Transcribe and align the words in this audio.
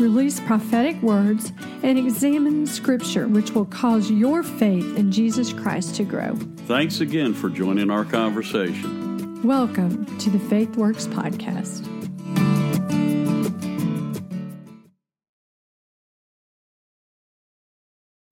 release 0.00 0.40
prophetic 0.40 1.00
words, 1.02 1.52
and 1.82 1.98
examine 1.98 2.66
Scripture, 2.66 3.28
which 3.28 3.52
will 3.52 3.66
cause 3.66 4.10
your 4.10 4.42
faith 4.42 4.96
in 4.96 5.12
Jesus 5.12 5.52
Christ 5.52 5.94
to 5.96 6.04
grow. 6.04 6.34
Thanks 6.66 7.00
again 7.00 7.34
for 7.34 7.50
joining 7.50 7.90
our 7.90 8.04
conversation. 8.04 9.42
Welcome 9.42 10.18
to 10.18 10.30
the 10.30 10.38
Faith 10.38 10.76
Works 10.76 11.06
Podcast. 11.06 11.99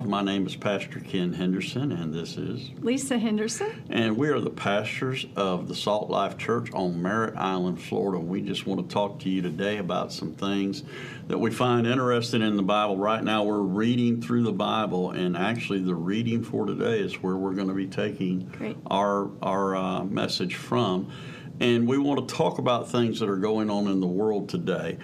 My 0.08 0.22
name 0.22 0.46
is 0.46 0.56
Pastor 0.56 1.00
Ken 1.00 1.34
Henderson, 1.34 1.92
and 1.92 2.14
this 2.14 2.38
is 2.38 2.70
Lesa 2.80 3.18
Henderson. 3.18 3.84
And 3.90 4.16
we 4.16 4.30
are 4.30 4.40
the 4.40 4.48
pastors 4.48 5.26
of 5.36 5.68
the 5.68 5.74
Salt 5.74 6.08
Life 6.08 6.38
Church 6.38 6.72
on 6.72 7.02
Merritt 7.02 7.36
Island, 7.36 7.78
Florida. 7.78 8.18
We 8.18 8.40
just 8.40 8.66
want 8.66 8.88
to 8.88 8.90
talk 8.90 9.18
to 9.20 9.28
you 9.28 9.42
today 9.42 9.76
about 9.76 10.10
some 10.10 10.32
things 10.32 10.82
that 11.26 11.36
we 11.36 11.50
find 11.50 11.86
interesting 11.86 12.40
in 12.40 12.56
the 12.56 12.62
Bible. 12.62 12.96
Right 12.96 13.22
now, 13.22 13.44
we're 13.44 13.60
reading 13.60 14.22
through 14.22 14.44
the 14.44 14.52
Bible, 14.52 15.10
and 15.10 15.36
actually, 15.36 15.80
the 15.80 15.94
reading 15.94 16.42
for 16.42 16.64
today 16.64 17.00
is 17.00 17.22
where 17.22 17.36
we're 17.36 17.52
going 17.52 17.68
to 17.68 17.74
be 17.74 17.86
taking 17.86 18.48
Great. 18.56 18.78
our 18.86 19.30
our 19.42 19.76
uh, 19.76 20.04
message 20.04 20.54
from. 20.54 21.12
And 21.60 21.86
we 21.86 21.98
want 21.98 22.26
to 22.26 22.34
talk 22.34 22.56
about 22.56 22.90
things 22.90 23.20
that 23.20 23.28
are 23.28 23.36
going 23.36 23.68
on 23.68 23.86
in 23.86 24.00
the 24.00 24.06
world 24.06 24.48
today. 24.48 24.96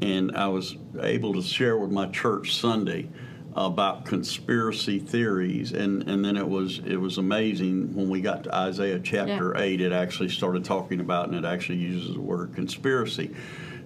And 0.00 0.34
I 0.34 0.48
was 0.48 0.78
able 0.98 1.34
to 1.34 1.42
share 1.42 1.76
with 1.76 1.90
my 1.90 2.06
church 2.06 2.56
Sunday 2.58 3.10
about 3.56 4.04
conspiracy 4.04 4.98
theories 4.98 5.72
and, 5.72 6.06
and 6.08 6.22
then 6.22 6.36
it 6.36 6.46
was 6.46 6.78
it 6.80 6.96
was 6.96 7.16
amazing 7.16 7.94
when 7.94 8.10
we 8.10 8.20
got 8.20 8.44
to 8.44 8.54
Isaiah 8.54 9.00
chapter 9.00 9.54
Yeah. 9.56 9.62
8 9.62 9.80
it 9.80 9.92
actually 9.92 10.28
started 10.28 10.64
talking 10.64 11.00
about 11.00 11.28
and 11.28 11.36
it 11.36 11.46
actually 11.48 11.78
uses 11.78 12.14
the 12.14 12.20
word 12.20 12.54
conspiracy. 12.54 13.34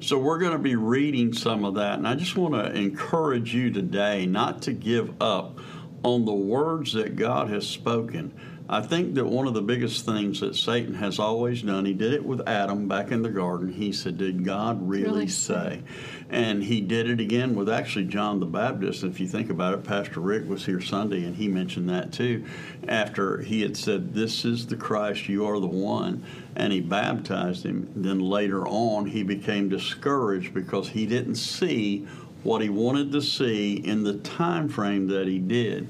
So 0.00 0.18
we're 0.18 0.38
going 0.38 0.52
to 0.52 0.58
be 0.58 0.74
reading 0.74 1.32
some 1.32 1.64
of 1.64 1.74
that 1.74 1.98
and 1.98 2.08
I 2.08 2.16
just 2.16 2.36
want 2.36 2.54
to 2.54 2.72
encourage 2.72 3.54
you 3.54 3.70
today 3.70 4.26
not 4.26 4.62
to 4.62 4.72
give 4.72 5.14
up 5.22 5.60
on 6.02 6.24
the 6.24 6.32
words 6.32 6.94
that 6.94 7.14
God 7.14 7.48
has 7.50 7.66
spoken. 7.66 8.34
I 8.72 8.80
think 8.80 9.14
that 9.14 9.26
one 9.26 9.48
of 9.48 9.54
the 9.54 9.62
biggest 9.62 10.06
things 10.06 10.38
that 10.38 10.54
Satan 10.54 10.94
has 10.94 11.18
always 11.18 11.62
done, 11.62 11.84
he 11.84 11.92
did 11.92 12.12
it 12.12 12.24
with 12.24 12.46
Adam 12.48 12.86
back 12.86 13.10
in 13.10 13.20
the 13.20 13.28
garden. 13.28 13.72
He 13.72 13.90
said, 13.90 14.16
Did 14.16 14.44
God 14.44 14.88
really, 14.88 15.02
Really 15.10 15.26
say? 15.26 15.82
And 16.28 16.62
he 16.62 16.80
did 16.80 17.10
it 17.10 17.18
again 17.18 17.56
with 17.56 17.68
actually 17.68 18.04
John 18.04 18.38
the 18.38 18.46
Baptist. 18.46 19.02
If 19.02 19.18
you 19.18 19.26
think 19.26 19.50
about 19.50 19.74
it, 19.74 19.82
Pastor 19.82 20.20
Rick 20.20 20.48
was 20.48 20.64
here 20.64 20.80
Sunday 20.80 21.24
and 21.24 21.34
he 21.34 21.48
mentioned 21.48 21.88
that 21.88 22.12
too. 22.12 22.46
After 22.86 23.40
he 23.40 23.60
had 23.60 23.76
said, 23.76 24.14
This 24.14 24.44
is 24.44 24.68
the 24.68 24.76
Christ, 24.76 25.28
you 25.28 25.44
are 25.46 25.58
the 25.58 25.66
one, 25.66 26.24
and 26.54 26.72
he 26.72 26.80
baptized 26.80 27.66
him. 27.66 27.90
Then 27.96 28.20
later 28.20 28.68
on, 28.68 29.06
he 29.06 29.24
became 29.24 29.68
discouraged 29.68 30.54
because 30.54 30.90
he 30.90 31.06
didn't 31.06 31.34
see 31.34 32.06
what 32.44 32.62
he 32.62 32.68
wanted 32.68 33.10
to 33.10 33.20
see 33.20 33.74
in 33.74 34.04
the 34.04 34.18
time 34.18 34.68
frame 34.68 35.08
that 35.08 35.26
he 35.26 35.40
did. 35.40 35.88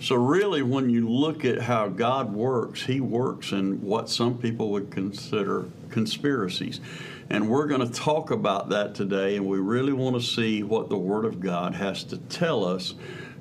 So 0.00 0.14
really, 0.14 0.62
when 0.62 0.88
you 0.88 1.06
look 1.06 1.44
at 1.44 1.60
how 1.60 1.88
God 1.88 2.32
works, 2.32 2.82
He 2.82 3.00
works 3.00 3.52
in 3.52 3.82
what 3.82 4.08
some 4.08 4.38
people 4.38 4.70
would 4.70 4.90
consider 4.90 5.66
conspiracies. 5.90 6.80
And 7.28 7.50
we're 7.50 7.66
going 7.66 7.86
to 7.86 7.92
talk 7.92 8.30
about 8.30 8.70
that 8.70 8.94
today, 8.94 9.36
and 9.36 9.46
we 9.46 9.58
really 9.58 9.92
want 9.92 10.16
to 10.16 10.22
see 10.22 10.62
what 10.62 10.88
the 10.88 10.96
Word 10.96 11.26
of 11.26 11.38
God 11.38 11.74
has 11.74 12.02
to 12.04 12.16
tell 12.16 12.64
us 12.64 12.94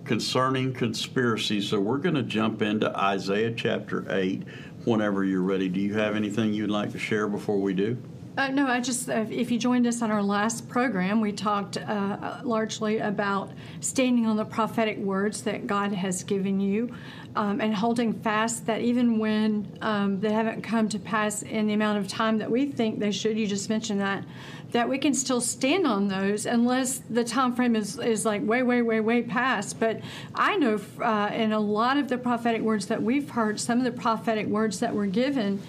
concerning 0.04 0.74
conspiracies. 0.74 1.70
So 1.70 1.80
we're 1.80 1.98
going 1.98 2.16
to 2.16 2.24
jump 2.24 2.62
into 2.62 2.94
Isaiah 2.96 3.54
chapter 3.54 4.06
8 4.10 4.44
whenever 4.84 5.24
you're 5.24 5.42
ready. 5.42 5.70
Do 5.70 5.80
you 5.80 5.94
have 5.94 6.18
anything 6.18 6.54
you'd 6.54 6.70
like 6.70 6.92
to 6.92 7.00
share 7.00 7.30
before 7.30 7.62
we 7.62 7.74
do? 7.74 7.98
Uh, 8.40 8.48
no, 8.48 8.68
I 8.68 8.80
just, 8.80 9.10
uh, 9.10 9.26
if 9.30 9.52
you 9.52 9.60
joined 9.60 9.86
us 9.86 10.02
on 10.02 10.12
our 10.12 10.24
last 10.24 10.70
program, 10.70 11.20
we 11.20 11.34
talked 11.34 11.76
uh, 11.76 12.40
largely 12.46 13.00
about 13.00 13.52
standing 13.82 14.26
on 14.28 14.38
the 14.38 14.46
prophetic 14.46 14.98
words 14.98 15.42
that 15.42 15.68
God 15.68 15.92
has 15.92 16.24
given 16.24 16.62
you 16.62 16.96
um, 17.36 17.60
and 17.60 17.76
holding 17.76 18.14
fast 18.14 18.66
that 18.66 18.80
even 18.80 19.20
when 19.20 19.68
um, 19.82 20.22
they 20.22 20.32
haven't 20.32 20.62
come 20.62 20.88
to 20.88 20.98
pass 21.00 21.42
in 21.42 21.68
the 21.68 21.74
amount 21.74 21.98
of 21.98 22.08
time 22.08 22.38
that 22.38 22.50
we 22.50 22.66
think 22.68 23.00
they 23.00 23.12
should, 23.12 23.38
you 23.38 23.46
just 23.46 23.68
mentioned 23.70 24.00
that, 24.00 24.24
that 24.72 24.88
we 24.88 24.98
can 24.98 25.14
still 25.14 25.42
stand 25.42 25.86
on 25.86 26.08
those 26.08 26.46
unless 26.46 27.00
the 27.10 27.26
time 27.26 27.54
frame 27.54 27.76
is, 27.76 28.00
is 28.00 28.24
like 28.24 28.42
way, 28.42 28.64
way, 28.64 28.82
way, 28.82 29.02
way 29.02 29.22
past. 29.22 29.82
But 29.82 30.00
I 30.34 30.56
know 30.56 30.80
uh, 31.02 31.30
in 31.34 31.52
a 31.52 31.60
lot 31.60 31.98
of 31.98 32.08
the 32.08 32.18
prophetic 32.18 32.62
words 32.62 32.86
that 32.86 33.04
we've 33.04 33.32
heard, 33.32 33.60
some 33.60 33.80
of 33.80 33.84
the 33.84 33.92
prophetic 33.92 34.48
words 34.48 34.80
that 34.80 34.96
were 34.96 35.08
given, 35.08 35.62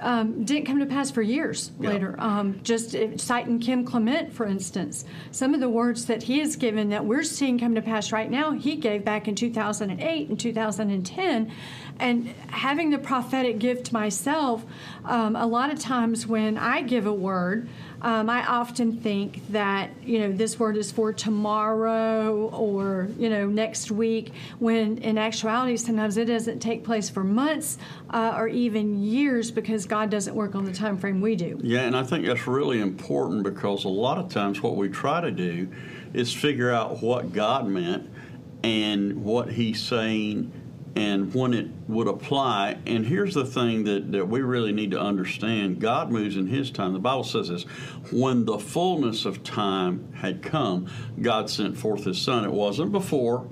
um, 0.00 0.44
didn't 0.44 0.66
come 0.66 0.78
to 0.80 0.86
pass 0.86 1.10
for 1.10 1.22
years 1.22 1.70
Yeah. 1.80 1.90
later. 1.90 2.14
Um, 2.18 2.60
just 2.62 2.96
citing 3.16 3.58
Kim 3.60 3.84
Clement, 3.84 4.32
for 4.32 4.46
instance, 4.46 5.04
some 5.30 5.54
of 5.54 5.60
the 5.60 5.68
words 5.68 6.06
that 6.06 6.22
he 6.24 6.40
has 6.40 6.56
given 6.56 6.88
that 6.90 7.04
we're 7.04 7.22
seeing 7.22 7.58
come 7.58 7.74
to 7.74 7.82
pass 7.82 8.12
right 8.12 8.30
now, 8.30 8.50
he 8.52 8.76
gave 8.76 9.04
back 9.04 9.28
in 9.28 9.34
2008 9.34 10.28
and 10.28 10.38
2010. 10.38 11.52
And 12.00 12.28
having 12.48 12.90
the 12.90 12.98
prophetic 12.98 13.58
gift 13.58 13.92
myself, 13.92 14.64
um, 15.04 15.36
a 15.36 15.46
lot 15.46 15.72
of 15.72 15.78
times 15.78 16.26
when 16.26 16.58
I 16.58 16.82
give 16.82 17.06
a 17.06 17.12
word, 17.12 17.68
um, 18.02 18.28
I 18.28 18.44
often 18.44 18.98
think 18.98 19.40
that 19.50 19.90
you 20.04 20.18
know 20.18 20.32
this 20.32 20.58
word 20.58 20.76
is 20.76 20.92
for 20.92 21.12
tomorrow 21.12 22.48
or 22.50 23.08
you 23.18 23.30
know 23.30 23.46
next 23.46 23.90
week. 23.90 24.32
When 24.58 24.98
in 24.98 25.16
actuality, 25.16 25.78
sometimes 25.78 26.18
it 26.18 26.26
doesn't 26.26 26.58
take 26.58 26.84
place 26.84 27.08
for 27.08 27.24
months 27.24 27.78
uh, 28.10 28.34
or 28.36 28.46
even 28.48 29.02
years 29.02 29.50
because 29.50 29.86
God 29.86 30.10
doesn't 30.10 30.34
work 30.34 30.54
on 30.54 30.64
the 30.64 30.72
time 30.72 30.98
frame 30.98 31.22
we 31.22 31.34
do. 31.34 31.58
Yeah, 31.62 31.80
and 31.80 31.96
I 31.96 32.02
think 32.02 32.26
that's 32.26 32.46
really 32.46 32.80
important 32.80 33.42
because 33.42 33.84
a 33.84 33.88
lot 33.88 34.18
of 34.18 34.28
times 34.28 34.62
what 34.62 34.76
we 34.76 34.90
try 34.90 35.22
to 35.22 35.30
do 35.30 35.68
is 36.12 36.32
figure 36.32 36.70
out 36.70 37.02
what 37.02 37.32
God 37.32 37.66
meant 37.66 38.10
and 38.62 39.24
what 39.24 39.52
He's 39.52 39.82
saying 39.82 40.52
and 40.96 41.34
when 41.34 41.54
it 41.54 41.68
would 41.88 42.06
apply. 42.06 42.78
And 42.86 43.04
here's 43.04 43.34
the 43.34 43.44
thing 43.44 43.84
that, 43.84 44.12
that 44.12 44.28
we 44.28 44.40
really 44.40 44.72
need 44.72 44.92
to 44.92 45.00
understand 45.00 45.80
God 45.80 46.10
moves 46.10 46.36
in 46.36 46.46
His 46.46 46.70
time. 46.70 46.92
The 46.92 46.98
Bible 46.98 47.24
says 47.24 47.48
this 47.48 47.64
when 48.12 48.44
the 48.44 48.58
fullness 48.58 49.24
of 49.24 49.42
time 49.42 50.12
had 50.14 50.42
come, 50.42 50.88
God 51.20 51.50
sent 51.50 51.76
forth 51.76 52.04
His 52.04 52.20
Son. 52.20 52.44
It 52.44 52.52
wasn't 52.52 52.92
before. 52.92 53.48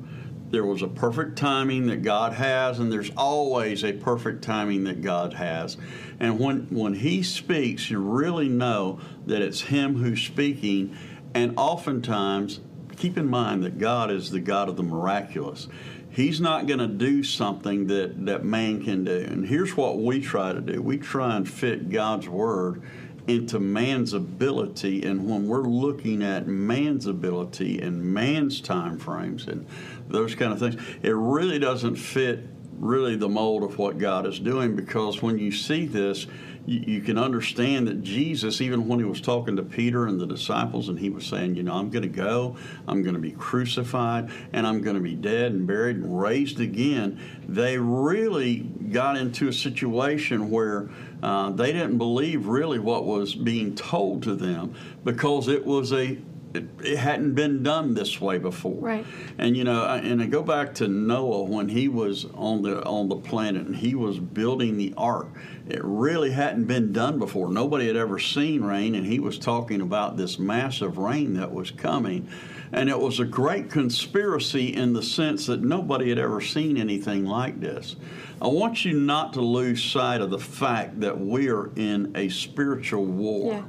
There 0.51 0.67
was 0.67 0.83
a 0.83 0.89
perfect 0.89 1.37
timing 1.39 1.87
that 1.87 2.03
God 2.03 2.35
has, 2.35 2.79
and 2.79 2.93
there's 2.93 3.11
always 3.17 3.83
a 3.85 3.93
perfect 3.95 4.45
timing 4.45 4.85
that 4.85 5.01
God 5.01 5.33
has. 5.33 5.79
And 6.21 6.39
when, 6.39 6.67
when 6.69 6.93
He 6.93 7.23
speaks, 7.23 7.91
you 7.91 7.99
really 7.99 8.51
know 8.51 9.01
that 9.27 9.41
it's 9.41 9.63
Him 9.63 9.97
who's 9.97 10.21
speaking. 10.21 10.95
And 11.35 11.55
oftentimes, 11.57 12.61
keep 12.97 13.17
in 13.17 13.29
mind 13.29 13.65
that 13.65 13.79
God 13.79 14.11
is 14.11 14.31
the 14.31 14.41
God 14.41 14.69
of 14.69 14.77
the 14.77 14.83
miraculous. 14.83 15.69
He's 16.13 16.43
not 16.43 16.67
going 16.67 16.79
to 16.79 16.87
do 16.89 17.25
something 17.25 17.87
that, 17.87 18.27
that 18.27 18.45
man 18.45 18.85
can 18.85 19.05
do. 19.05 19.27
And 19.31 19.47
here's 19.47 19.75
what 19.77 19.99
we 19.99 20.21
try 20.21 20.53
to 20.53 20.61
do 20.61 20.83
we 20.83 20.99
try 20.99 21.37
and 21.37 21.49
fit 21.49 21.91
God's 21.91 22.29
word 22.29 22.83
into 23.27 23.61
man's 23.61 24.13
ability 24.13 25.05
and 25.05 25.29
when 25.31 25.47
we're 25.47 25.63
looking 25.63 26.23
at 26.23 26.49
man's 26.49 27.07
ability 27.07 27.81
and 27.81 28.03
man's 28.03 28.61
time 28.61 28.99
frames 28.99 29.47
and 29.47 29.65
those 30.09 30.35
kind 30.35 30.53
of 30.53 30.59
things 30.59 30.75
it 31.03 31.15
really 31.15 31.61
doesn't 31.61 31.95
fit 31.95 32.45
really 32.83 33.15
the 33.15 33.29
mold 33.29 33.63
of 33.63 33.79
what 33.79 33.97
god 33.97 34.27
is 34.27 34.41
doing 34.41 34.75
because 34.75 35.23
when 35.23 35.39
you 35.39 35.53
see 35.53 35.87
this 35.87 36.27
you, 36.67 36.81
you 36.81 37.01
can 37.01 37.17
understand 37.17 37.87
that 37.87 38.03
jesus 38.03 38.61
even 38.61 38.89
when 38.89 38.99
he 38.99 39.05
was 39.05 39.21
talking 39.21 39.55
to 39.55 39.63
peter 39.63 40.07
and 40.07 40.21
the 40.21 40.27
disciples 40.27 40.89
and 40.89 40.99
he 40.99 41.09
was 41.09 41.25
saying 41.25 41.55
you 41.55 41.63
know 41.63 41.75
i'm 41.75 41.91
going 41.91 42.03
to 42.03 42.09
go 42.09 42.57
i'm 42.89 43.01
going 43.03 43.15
to 43.15 43.21
be 43.21 43.31
crucified 43.31 44.29
and 44.53 44.67
i'm 44.67 44.83
going 44.83 44.97
to 44.97 45.03
be 45.03 45.15
dead 45.15 45.53
and 45.53 45.65
buried 45.65 45.97
and 45.97 46.21
raised 46.21 46.59
again 46.59 47.21
they 47.49 47.79
really 47.79 48.57
got 48.91 49.17
into 49.17 49.47
a 49.47 49.53
situation 49.53 50.51
where 50.51 50.91
uh, 51.23 51.51
they 51.51 51.73
didn't 51.73 51.99
believe 51.99 52.49
really 52.49 52.81
what 52.81 53.05
was 53.05 53.33
being 53.33 53.77
told 53.77 54.25
to 54.25 54.35
them 54.35 54.75
because 55.05 55.47
it 55.47 55.65
was 55.65 55.93
a 55.93 56.19
it, 56.55 56.65
it 56.85 56.97
hadn't 56.99 57.35
been 57.35 57.63
done 57.63 57.95
this 57.95 58.21
way 58.21 58.39
before. 58.39 58.81
Right. 58.81 59.07
And 59.39 59.57
you 59.57 59.65
know, 59.65 59.83
I- 59.83 59.99
and 59.99 60.21
I 60.23 60.27
go 60.27 60.43
back 60.43 60.75
to 60.77 60.89
Noah 60.89 61.45
when 61.45 61.69
he 61.69 61.89
was 61.89 62.27
on 62.35 62.63
the 62.63 62.85
on 62.85 63.09
the 63.09 63.17
planet 63.17 63.67
and 63.67 63.77
he 63.77 63.95
was 63.95 64.19
building 64.19 64.77
the 64.77 64.95
ark. 64.97 65.29
It 65.69 65.81
really 65.85 66.33
hadn't 66.33 66.65
been 66.65 66.93
done 66.93 67.19
before. 67.19 67.49
Nobody 67.51 67.87
had 67.87 67.97
ever 67.97 68.19
seen 68.19 68.63
rain, 68.65 68.95
and 68.97 69.07
he 69.07 69.21
was 69.21 69.39
talking 69.39 69.81
about 69.81 70.17
this 70.17 70.39
massive 70.39 70.99
rain 70.99 71.35
that 71.35 71.53
was 71.53 71.71
coming. 71.71 72.29
And 72.75 72.89
it 72.89 72.99
was 72.99 73.21
a 73.21 73.25
great 73.27 73.71
conspiracy 73.71 74.75
in 74.75 74.93
the 74.95 75.03
sense 75.03 75.47
that 75.47 75.63
nobody 75.63 76.09
had 76.09 76.19
ever 76.19 76.41
seen 76.41 76.77
anything 76.79 77.25
like 77.27 77.61
this. 77.61 77.97
I 78.41 78.49
want 78.49 78.85
you 78.85 78.95
not 78.99 79.35
to 79.35 79.41
lose 79.41 79.83
sight 79.85 80.21
of 80.21 80.31
the 80.31 80.39
fact 80.39 81.01
that 81.01 81.21
we 81.21 81.49
are 81.49 81.71
in 81.77 82.13
a 82.17 82.29
spiritual 82.31 83.05
war. 83.05 83.53
Yeah. 83.53 83.63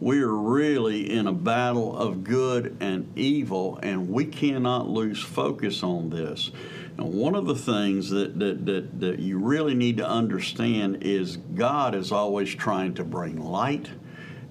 We 0.00 0.20
are 0.20 0.34
really 0.34 1.10
in 1.10 1.26
a 1.26 1.32
battle 1.32 1.96
of 1.96 2.24
good 2.24 2.76
and 2.80 3.10
evil, 3.16 3.78
and 3.82 4.08
we 4.08 4.24
cannot 4.26 4.88
lose 4.88 5.22
focus 5.22 5.82
on 5.82 6.10
this. 6.10 6.50
And 6.96 7.12
one 7.14 7.34
of 7.34 7.46
the 7.46 7.54
things 7.54 8.10
that, 8.10 8.38
that, 8.38 8.66
that, 8.66 9.00
that 9.00 9.18
you 9.18 9.38
really 9.38 9.74
need 9.74 9.96
to 9.96 10.08
understand 10.08 11.02
is 11.02 11.36
God 11.36 11.94
is 11.94 12.12
always 12.12 12.54
trying 12.54 12.94
to 12.94 13.04
bring 13.04 13.40
light 13.40 13.88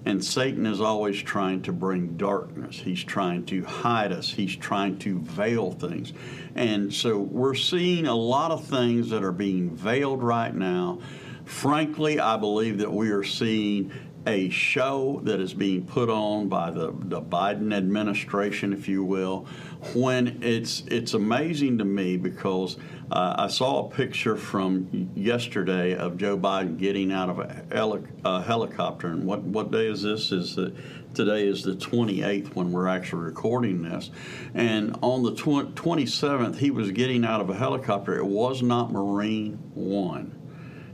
and 0.06 0.22
Satan 0.22 0.66
is 0.66 0.80
always 0.80 1.20
trying 1.22 1.62
to 1.62 1.72
bring 1.72 2.16
darkness. 2.16 2.76
He's 2.76 3.02
trying 3.02 3.46
to 3.46 3.64
hide 3.64 4.12
us. 4.12 4.30
He's 4.30 4.54
trying 4.54 4.98
to 4.98 5.18
veil 5.20 5.72
things. 5.72 6.12
And 6.54 6.92
so 6.92 7.18
we're 7.18 7.54
seeing 7.54 8.06
a 8.06 8.14
lot 8.14 8.50
of 8.50 8.66
things 8.66 9.10
that 9.10 9.24
are 9.24 9.32
being 9.32 9.70
veiled 9.70 10.22
right 10.22 10.54
now. 10.54 10.98
Frankly, 11.46 12.20
I 12.20 12.36
believe 12.36 12.78
that 12.78 12.92
we 12.92 13.10
are 13.10 13.24
seeing 13.24 13.92
a 14.26 14.48
show 14.48 15.20
that 15.24 15.40
is 15.40 15.52
being 15.52 15.84
put 15.84 16.08
on 16.08 16.48
by 16.48 16.70
the, 16.70 16.92
the 16.92 17.20
Biden 17.20 17.74
administration, 17.74 18.72
if 18.72 18.88
you 18.88 19.04
will, 19.04 19.46
when 19.94 20.42
it's 20.42 20.82
it's 20.86 21.14
amazing 21.14 21.78
to 21.78 21.84
me 21.84 22.16
because 22.16 22.76
uh, 23.10 23.34
I 23.38 23.48
saw 23.48 23.86
a 23.86 23.90
picture 23.90 24.36
from 24.36 25.10
yesterday 25.14 25.94
of 25.94 26.16
Joe 26.16 26.38
Biden 26.38 26.78
getting 26.78 27.12
out 27.12 27.28
of 27.28 27.38
a, 27.38 27.64
heli- 27.70 28.02
a 28.24 28.42
helicopter. 28.42 29.08
And 29.08 29.26
what, 29.26 29.42
what 29.42 29.70
day 29.70 29.86
is 29.86 30.02
this? 30.02 30.32
Is 30.32 30.56
the, 30.56 30.74
today 31.12 31.46
is 31.46 31.62
the 31.62 31.74
28th 31.74 32.54
when 32.54 32.72
we're 32.72 32.88
actually 32.88 33.24
recording 33.24 33.82
this. 33.82 34.10
And 34.54 34.96
on 35.02 35.22
the 35.22 35.34
tw- 35.34 35.74
27th, 35.74 36.56
he 36.56 36.70
was 36.70 36.90
getting 36.92 37.24
out 37.24 37.40
of 37.40 37.50
a 37.50 37.54
helicopter. 37.54 38.16
It 38.16 38.26
was 38.26 38.62
not 38.62 38.90
Marine 38.90 39.58
One. 39.74 40.40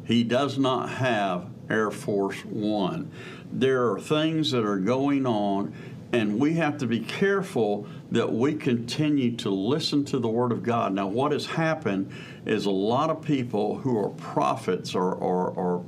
He 0.05 0.25
does 0.25 0.59
not 0.59 0.89
have 0.89 1.49
Air 1.71 1.91
Force 1.91 2.39
One. 2.45 3.11
There 3.53 3.91
are 3.91 4.01
things 4.01 4.51
that 4.51 4.65
are 4.65 4.79
going 4.79 5.27
on, 5.27 5.73
and 6.13 6.39
we 6.39 6.55
have 6.55 6.79
to 6.79 6.87
be 6.87 7.01
careful 7.01 7.87
that 8.11 8.33
we 8.33 8.55
continue 8.55 9.37
to 9.37 9.51
listen 9.51 10.05
to 10.07 10.19
the 10.19 10.29
Word 10.29 10.53
of 10.53 10.63
God. 10.63 10.93
Now, 10.93 11.07
what 11.07 11.33
has 11.33 11.47
happened 11.47 12.13
is 12.45 12.67
a 12.67 12.71
lot 12.71 13.11
of 13.11 13.23
people 13.23 13.79
who 13.79 13.99
are 13.99 14.11
prophets 14.11 14.95
are, 14.95 15.15
are, 15.23 15.59
are 15.59 15.83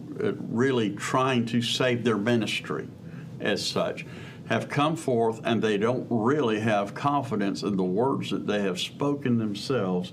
really 0.50 0.90
trying 0.90 1.46
to 1.46 1.60
save 1.60 2.04
their 2.04 2.18
ministry 2.18 2.88
as 3.40 3.66
such 3.66 4.06
have 4.48 4.68
come 4.68 4.96
forth 4.96 5.40
and 5.44 5.62
they 5.62 5.78
don't 5.78 6.06
really 6.10 6.60
have 6.60 6.94
confidence 6.94 7.62
in 7.62 7.76
the 7.76 7.84
words 7.84 8.30
that 8.30 8.46
they 8.46 8.60
have 8.60 8.78
spoken 8.78 9.38
themselves. 9.38 10.12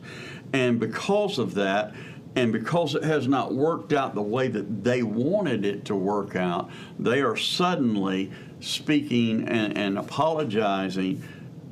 And 0.53 0.79
because 0.79 1.39
of 1.39 1.55
that, 1.55 1.93
and 2.35 2.53
because 2.53 2.95
it 2.95 3.03
has 3.03 3.27
not 3.27 3.53
worked 3.53 3.91
out 3.91 4.15
the 4.15 4.21
way 4.21 4.47
that 4.47 4.83
they 4.83 5.03
wanted 5.03 5.65
it 5.65 5.85
to 5.85 5.95
work 5.95 6.35
out, 6.35 6.69
they 6.97 7.21
are 7.21 7.35
suddenly 7.35 8.31
speaking 8.59 9.47
and, 9.47 9.77
and 9.77 9.97
apologizing. 9.97 11.23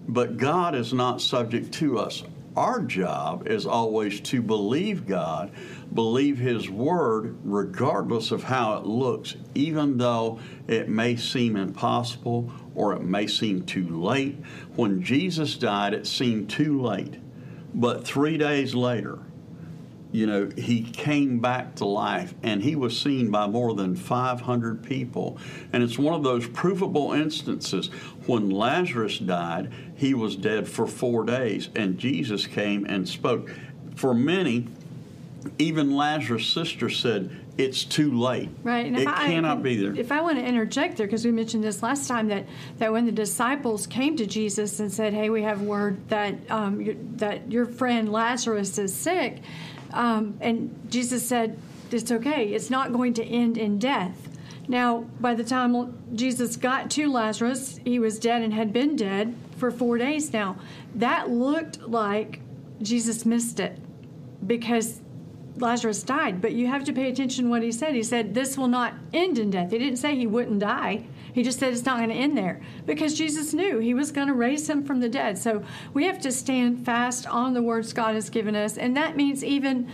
But 0.07 0.37
God 0.37 0.73
is 0.73 0.93
not 0.93 1.21
subject 1.21 1.73
to 1.75 1.99
us. 1.99 2.23
Our 2.55 2.81
job 2.81 3.47
is 3.47 3.67
always 3.67 4.19
to 4.21 4.41
believe 4.41 5.05
God, 5.05 5.51
believe 5.93 6.39
His 6.39 6.67
Word, 6.71 7.37
regardless 7.43 8.31
of 8.31 8.43
how 8.43 8.77
it 8.77 8.85
looks, 8.85 9.35
even 9.53 9.99
though 9.99 10.39
it 10.67 10.89
may 10.89 11.17
seem 11.17 11.55
impossible 11.55 12.51
or 12.73 12.93
it 12.93 13.03
may 13.03 13.27
seem 13.27 13.63
too 13.63 14.01
late. 14.01 14.37
When 14.75 15.03
Jesus 15.03 15.55
died, 15.55 15.93
it 15.93 16.07
seemed 16.07 16.49
too 16.49 16.81
late. 16.81 17.19
But 17.75 18.07
three 18.07 18.39
days 18.39 18.73
later, 18.73 19.19
you 20.11 20.25
know, 20.25 20.49
he 20.57 20.83
came 20.83 21.39
back 21.39 21.75
to 21.75 21.85
life 21.85 22.33
and 22.43 22.63
he 22.63 22.75
was 22.75 22.99
seen 22.99 23.29
by 23.29 23.47
more 23.47 23.73
than 23.73 23.95
500 23.95 24.83
people. 24.83 25.37
And 25.73 25.83
it's 25.83 25.99
one 25.99 26.13
of 26.13 26.23
those 26.23 26.47
provable 26.47 27.13
instances. 27.13 27.87
When 28.25 28.49
Lazarus 28.49 29.19
died, 29.19 29.71
he 29.95 30.13
was 30.13 30.35
dead 30.35 30.67
for 30.67 30.87
four 30.87 31.23
days, 31.23 31.69
and 31.75 31.97
Jesus 31.97 32.45
came 32.45 32.85
and 32.85 33.07
spoke. 33.07 33.49
For 33.95 34.13
many, 34.13 34.67
even 35.57 35.95
Lazarus' 35.95 36.47
sister 36.47 36.89
said, 36.89 37.35
it's 37.57 37.83
too 37.83 38.17
late. 38.17 38.49
Right. 38.63 38.85
And 38.85 38.97
it 38.97 39.07
I, 39.07 39.27
cannot 39.27 39.63
be 39.63 39.75
there. 39.77 39.95
If 39.95 40.11
I 40.11 40.21
want 40.21 40.37
to 40.37 40.45
interject 40.45 40.97
there, 40.97 41.07
because 41.07 41.25
we 41.25 41.31
mentioned 41.31 41.63
this 41.63 41.81
last 41.81 42.07
time, 42.07 42.27
that, 42.27 42.45
that 42.77 42.91
when 42.91 43.05
the 43.05 43.11
disciples 43.11 43.87
came 43.87 44.15
to 44.17 44.27
Jesus 44.27 44.79
and 44.79 44.91
said, 44.91 45.13
"Hey, 45.13 45.29
we 45.29 45.41
have 45.41 45.61
word 45.63 46.07
that 46.09 46.35
um, 46.51 47.15
that 47.17 47.51
your 47.51 47.65
friend 47.65 48.11
Lazarus 48.11 48.77
is 48.77 48.93
sick," 48.93 49.41
um, 49.93 50.37
and 50.41 50.87
Jesus 50.89 51.27
said, 51.27 51.57
"It's 51.91 52.11
okay. 52.11 52.53
It's 52.53 52.69
not 52.69 52.93
going 52.93 53.13
to 53.15 53.23
end 53.23 53.57
in 53.57 53.79
death." 53.79 54.27
Now, 54.67 55.05
by 55.19 55.33
the 55.33 55.43
time 55.43 55.97
Jesus 56.13 56.57
got 56.57 56.91
to 56.91 57.11
Lazarus, 57.11 57.79
he 57.85 57.99
was 57.99 58.19
dead 58.19 58.41
and 58.41 58.53
had 58.53 58.73
been 58.73 58.95
dead 58.95 59.35
for 59.57 59.71
four 59.71 59.97
days 59.97 60.33
now. 60.33 60.57
That 60.95 61.29
looked 61.29 61.81
like 61.81 62.41
Jesus 62.81 63.25
missed 63.25 63.59
it 63.59 63.79
because 64.45 64.99
Lazarus 65.57 66.03
died, 66.03 66.41
but 66.41 66.53
you 66.53 66.67
have 66.67 66.83
to 66.83 66.93
pay 66.93 67.09
attention 67.09 67.45
to 67.45 67.49
what 67.49 67.63
he 67.63 67.71
said. 67.71 67.95
He 67.95 68.03
said, 68.03 68.33
This 68.33 68.57
will 68.57 68.67
not 68.67 68.93
end 69.13 69.39
in 69.39 69.49
death. 69.49 69.71
He 69.71 69.79
didn't 69.79 69.97
say 69.97 70.15
he 70.15 70.27
wouldn't 70.27 70.59
die. 70.59 71.05
He 71.37 71.43
just 71.43 71.59
said 71.59 71.71
it's 71.71 71.85
not 71.85 71.97
going 71.97 72.09
to 72.09 72.15
end 72.15 72.35
there 72.35 72.59
because 72.87 73.13
Jesus 73.13 73.53
knew 73.53 73.77
he 73.77 73.93
was 73.93 74.11
going 74.11 74.27
to 74.27 74.33
raise 74.33 74.67
him 74.67 74.83
from 74.83 74.99
the 74.99 75.07
dead. 75.07 75.37
So 75.37 75.63
we 75.93 76.05
have 76.05 76.19
to 76.21 76.31
stand 76.31 76.83
fast 76.83 77.27
on 77.27 77.53
the 77.53 77.61
words 77.61 77.93
God 77.93 78.15
has 78.15 78.31
given 78.31 78.55
us. 78.55 78.79
And 78.79 78.97
that 78.97 79.15
means 79.15 79.43
even, 79.43 79.87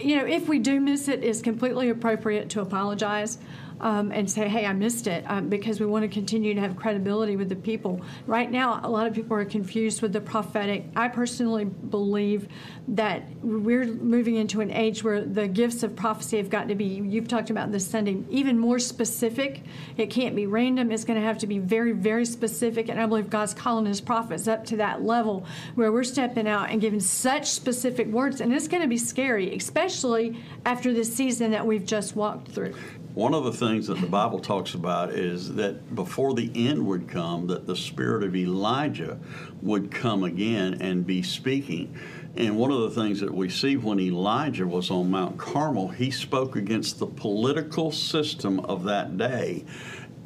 you 0.00 0.16
know, 0.16 0.24
if 0.24 0.48
we 0.48 0.58
do 0.58 0.80
miss 0.80 1.08
it, 1.08 1.22
it's 1.22 1.42
completely 1.42 1.90
appropriate 1.90 2.48
to 2.48 2.62
apologize 2.62 3.36
um, 3.80 4.12
and 4.12 4.30
say, 4.30 4.48
hey, 4.48 4.66
I 4.66 4.72
missed 4.72 5.06
it, 5.06 5.24
um, 5.26 5.48
because 5.48 5.80
we 5.80 5.86
want 5.86 6.02
to 6.02 6.08
continue 6.08 6.54
to 6.54 6.60
have 6.60 6.76
credibility 6.76 7.36
with 7.36 7.48
the 7.48 7.56
people. 7.56 8.00
Right 8.26 8.50
now, 8.50 8.80
a 8.82 8.88
lot 8.88 9.06
of 9.06 9.14
people 9.14 9.36
are 9.36 9.44
confused 9.44 10.02
with 10.02 10.12
the 10.12 10.20
prophetic. 10.20 10.84
I 10.96 11.08
personally 11.08 11.64
believe 11.64 12.48
that 12.88 13.24
we're 13.42 13.86
moving 13.86 14.36
into 14.36 14.60
an 14.60 14.70
age 14.70 15.02
where 15.02 15.24
the 15.24 15.48
gifts 15.48 15.82
of 15.82 15.96
prophecy 15.96 16.36
have 16.36 16.50
got 16.50 16.68
to 16.68 16.74
be, 16.74 16.84
you've 16.84 17.28
talked 17.28 17.50
about 17.50 17.72
this 17.72 17.86
Sunday, 17.86 18.22
even 18.30 18.58
more 18.58 18.78
specific. 18.78 19.62
It 19.96 20.10
can't 20.10 20.36
be 20.36 20.46
random, 20.46 20.90
it's 20.90 21.04
going 21.04 21.18
to 21.18 21.26
have 21.26 21.38
to 21.38 21.46
be 21.46 21.58
very, 21.58 21.92
very 21.92 22.24
specific. 22.24 22.88
And 22.88 23.00
I 23.00 23.06
believe 23.06 23.28
God's 23.28 23.54
calling 23.54 23.86
his 23.86 24.00
prophets 24.00 24.48
up 24.48 24.64
to 24.66 24.76
that 24.76 25.02
level 25.02 25.44
where 25.74 25.92
we're 25.92 26.04
stepping 26.04 26.48
out 26.48 26.70
and 26.70 26.80
giving 26.80 27.00
such 27.00 27.50
specific 27.50 28.06
words. 28.08 28.40
And 28.40 28.52
it's 28.52 28.68
going 28.68 28.82
to 28.82 28.88
be 28.88 28.98
scary, 28.98 29.54
especially 29.56 30.38
after 30.64 30.92
this 30.92 31.14
season 31.14 31.50
that 31.50 31.66
we've 31.66 31.84
just 31.84 32.16
walked 32.16 32.48
through. 32.48 32.74
One 33.16 33.32
of 33.32 33.44
the 33.44 33.52
things 33.52 33.86
that 33.86 33.98
the 33.98 34.06
Bible 34.06 34.40
talks 34.40 34.74
about 34.74 35.08
is 35.08 35.54
that 35.54 35.94
before 35.94 36.34
the 36.34 36.50
end 36.54 36.86
would 36.86 37.08
come, 37.08 37.46
that 37.46 37.66
the 37.66 37.74
spirit 37.74 38.22
of 38.22 38.36
Elijah 38.36 39.18
would 39.62 39.90
come 39.90 40.22
again 40.22 40.82
and 40.82 41.06
be 41.06 41.22
speaking. 41.22 41.98
And 42.36 42.58
one 42.58 42.70
of 42.70 42.82
the 42.82 42.90
things 42.90 43.20
that 43.20 43.32
we 43.32 43.48
see 43.48 43.78
when 43.78 43.98
Elijah 43.98 44.66
was 44.66 44.90
on 44.90 45.10
Mount 45.10 45.38
Carmel, 45.38 45.88
he 45.88 46.10
spoke 46.10 46.56
against 46.56 46.98
the 46.98 47.06
political 47.06 47.90
system 47.90 48.60
of 48.60 48.84
that 48.84 49.16
day. 49.16 49.64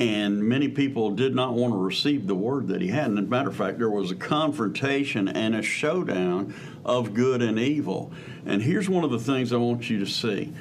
And 0.01 0.43
many 0.43 0.67
people 0.67 1.13
did 1.13 1.33
not 1.33 1.55
want 1.55 1.73
to 1.73 1.79
receive 1.79 2.27
the 2.27 2.35
word 2.35 2.67
that 2.69 2.83
he 2.83 2.89
had. 2.89 3.07
And 3.07 3.21
as 3.21 3.25
a 3.25 3.29
matter 3.29 3.51
of 3.51 3.57
fact, 3.57 3.79
there 3.79 3.89
was 3.89 4.11
a 4.11 4.17
confrontation 4.17 5.29
and 5.29 5.55
a 5.55 5.63
showdown 5.63 6.57
of 6.85 7.15
good 7.15 7.41
and 7.41 7.57
evil. 7.57 8.11
And 8.45 8.61
here's 8.61 8.89
one 8.89 9.05
of 9.05 9.13
the 9.13 9.21
things 9.21 9.53
I 9.53 9.59
want 9.59 9.89
you 9.89 10.01
to 10.01 10.07
see 10.07 10.53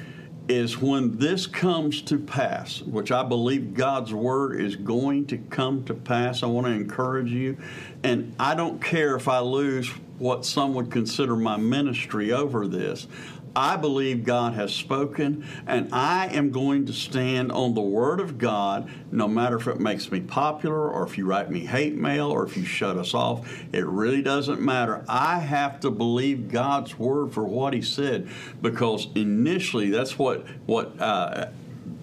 is 0.50 0.78
when 0.78 1.16
this 1.16 1.46
comes 1.46 2.02
to 2.02 2.18
pass, 2.18 2.82
which 2.82 3.12
I 3.12 3.22
believe 3.22 3.72
God's 3.72 4.12
word 4.12 4.60
is 4.60 4.74
going 4.74 5.26
to 5.26 5.38
come 5.38 5.84
to 5.84 5.94
pass. 5.94 6.42
I 6.42 6.46
want 6.46 6.66
to 6.66 6.72
encourage 6.72 7.30
you. 7.30 7.56
And 8.02 8.34
I 8.36 8.56
don't 8.56 8.82
care 8.82 9.14
if 9.14 9.28
I 9.28 9.38
lose 9.38 9.88
what 10.18 10.44
some 10.44 10.74
would 10.74 10.90
consider 10.90 11.36
my 11.36 11.56
ministry 11.56 12.32
over 12.32 12.66
this. 12.66 13.06
I 13.54 13.76
believe 13.76 14.24
God 14.24 14.54
has 14.54 14.72
spoken, 14.72 15.46
and 15.66 15.92
I 15.92 16.26
am 16.28 16.50
going 16.50 16.86
to 16.86 16.92
stand 16.92 17.50
on 17.50 17.74
the 17.74 17.80
Word 17.80 18.20
of 18.20 18.38
God, 18.38 18.90
no 19.10 19.26
matter 19.26 19.56
if 19.56 19.66
it 19.66 19.80
makes 19.80 20.12
me 20.12 20.20
popular 20.20 20.88
or 20.88 21.04
if 21.04 21.18
you 21.18 21.26
write 21.26 21.50
me 21.50 21.60
hate 21.60 21.94
mail 21.94 22.30
or 22.30 22.46
if 22.46 22.56
you 22.56 22.64
shut 22.64 22.96
us 22.96 23.12
off. 23.12 23.64
It 23.72 23.84
really 23.84 24.22
doesn't 24.22 24.60
matter. 24.60 25.04
I 25.08 25.40
have 25.40 25.80
to 25.80 25.90
believe 25.90 26.50
God's 26.50 26.98
Word 26.98 27.32
for 27.32 27.44
what 27.44 27.74
He 27.74 27.82
said, 27.82 28.28
because 28.62 29.08
initially 29.14 29.90
that's 29.90 30.18
what 30.18 30.46
what 30.66 31.00
uh, 31.00 31.50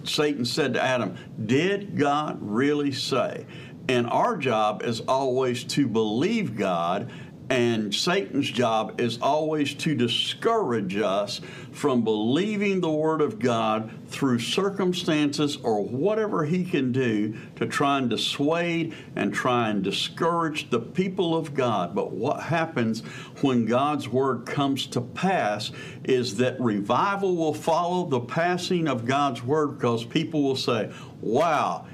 Satan 0.04 0.44
said 0.44 0.74
to 0.74 0.82
Adam. 0.82 1.16
Did 1.46 1.96
God 1.96 2.38
really 2.40 2.92
say? 2.92 3.46
And 3.88 4.06
our 4.10 4.36
job 4.36 4.82
is 4.82 5.00
always 5.00 5.64
to 5.64 5.86
believe 5.86 6.56
God 6.56 7.10
And 7.50 7.94
Satan's 7.94 8.50
job 8.50 9.00
is 9.00 9.18
always 9.22 9.72
to 9.76 9.94
discourage 9.94 10.96
us 10.96 11.40
from 11.72 12.04
believing 12.04 12.80
the 12.80 12.90
Word 12.90 13.22
of 13.22 13.38
God 13.38 13.90
through 14.08 14.40
circumstances 14.40 15.56
or 15.62 15.82
whatever 15.82 16.44
he 16.44 16.62
can 16.64 16.92
do 16.92 17.38
to 17.56 17.66
try 17.66 17.98
and 17.98 18.10
dissuade 18.10 18.94
and 19.16 19.32
try 19.32 19.70
and 19.70 19.82
discourage 19.82 20.68
the 20.68 20.80
people 20.80 21.34
of 21.34 21.54
God. 21.54 21.94
But 21.94 22.12
what 22.12 22.42
happens 22.42 23.00
when 23.40 23.64
God's 23.64 24.08
Word 24.08 24.44
comes 24.44 24.86
to 24.88 25.00
pass 25.00 25.70
is 26.04 26.36
that 26.36 26.60
revival 26.60 27.34
will 27.34 27.54
follow 27.54 28.06
the 28.06 28.20
passing 28.20 28.88
of 28.88 29.06
God's 29.06 29.42
Word 29.42 29.78
because 29.78 30.04
people 30.04 30.42
will 30.42 30.56
say, 30.56 30.92
wow, 31.22 31.86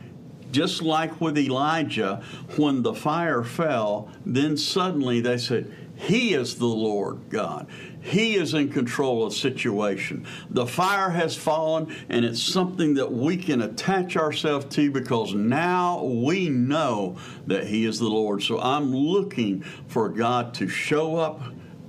just 0.54 0.82
like 0.82 1.20
with 1.20 1.37
Elijah, 1.37 2.23
when 2.56 2.82
the 2.82 2.94
fire 2.94 3.42
fell, 3.42 4.08
then 4.25 4.56
suddenly 4.56 5.20
they 5.20 5.37
said, 5.37 5.70
He 5.96 6.32
is 6.32 6.56
the 6.56 6.66
Lord 6.66 7.28
God. 7.28 7.66
He 8.00 8.37
is 8.37 8.54
in 8.54 8.70
control 8.70 9.25
of 9.25 9.32
the 9.32 9.38
situation. 9.38 10.26
The 10.50 10.66
fire 10.66 11.11
has 11.11 11.34
fallen, 11.37 11.94
and 12.08 12.25
it's 12.25 12.40
something 12.40 12.94
that 12.94 13.11
we 13.11 13.37
can 13.37 13.62
attach 13.62 14.16
ourselves 14.16 14.66
to 14.76 14.90
because 14.90 15.34
now 15.34 16.04
we 16.04 16.49
know 16.49 17.16
that 17.49 17.66
He 17.66 17.84
is 17.84 17.99
the 17.99 18.08
Lord. 18.08 18.42
So 18.42 18.61
I'm 18.61 18.94
looking 18.94 19.62
for 19.88 20.08
God 20.08 20.54
to 20.54 20.68
show 20.68 21.16
up 21.16 21.42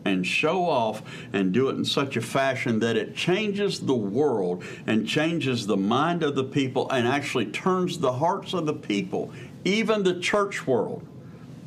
and 0.05 0.25
show 0.25 0.69
off 0.69 1.01
and 1.33 1.51
do 1.51 1.69
it 1.69 1.75
in 1.75 1.83
such 1.83 2.15
a 2.15 2.21
fashion 2.21 2.79
that 2.79 2.95
it 2.95 3.15
changes 3.15 3.81
the 3.81 3.95
world 3.95 4.63
and 4.88 5.07
changes 5.07 5.67
the 5.67 5.75
mind 5.75 6.24
of 6.24 6.35
the 6.35 6.43
people 6.43 6.89
and 6.91 7.07
actually 7.07 7.47
turns 7.47 7.97
the 7.97 8.13
hearts 8.13 8.53
of 8.53 8.65
the 8.65 8.74
people, 8.74 9.31
even 9.65 10.03
the 10.03 10.19
church 10.19 10.65
world, 10.67 11.05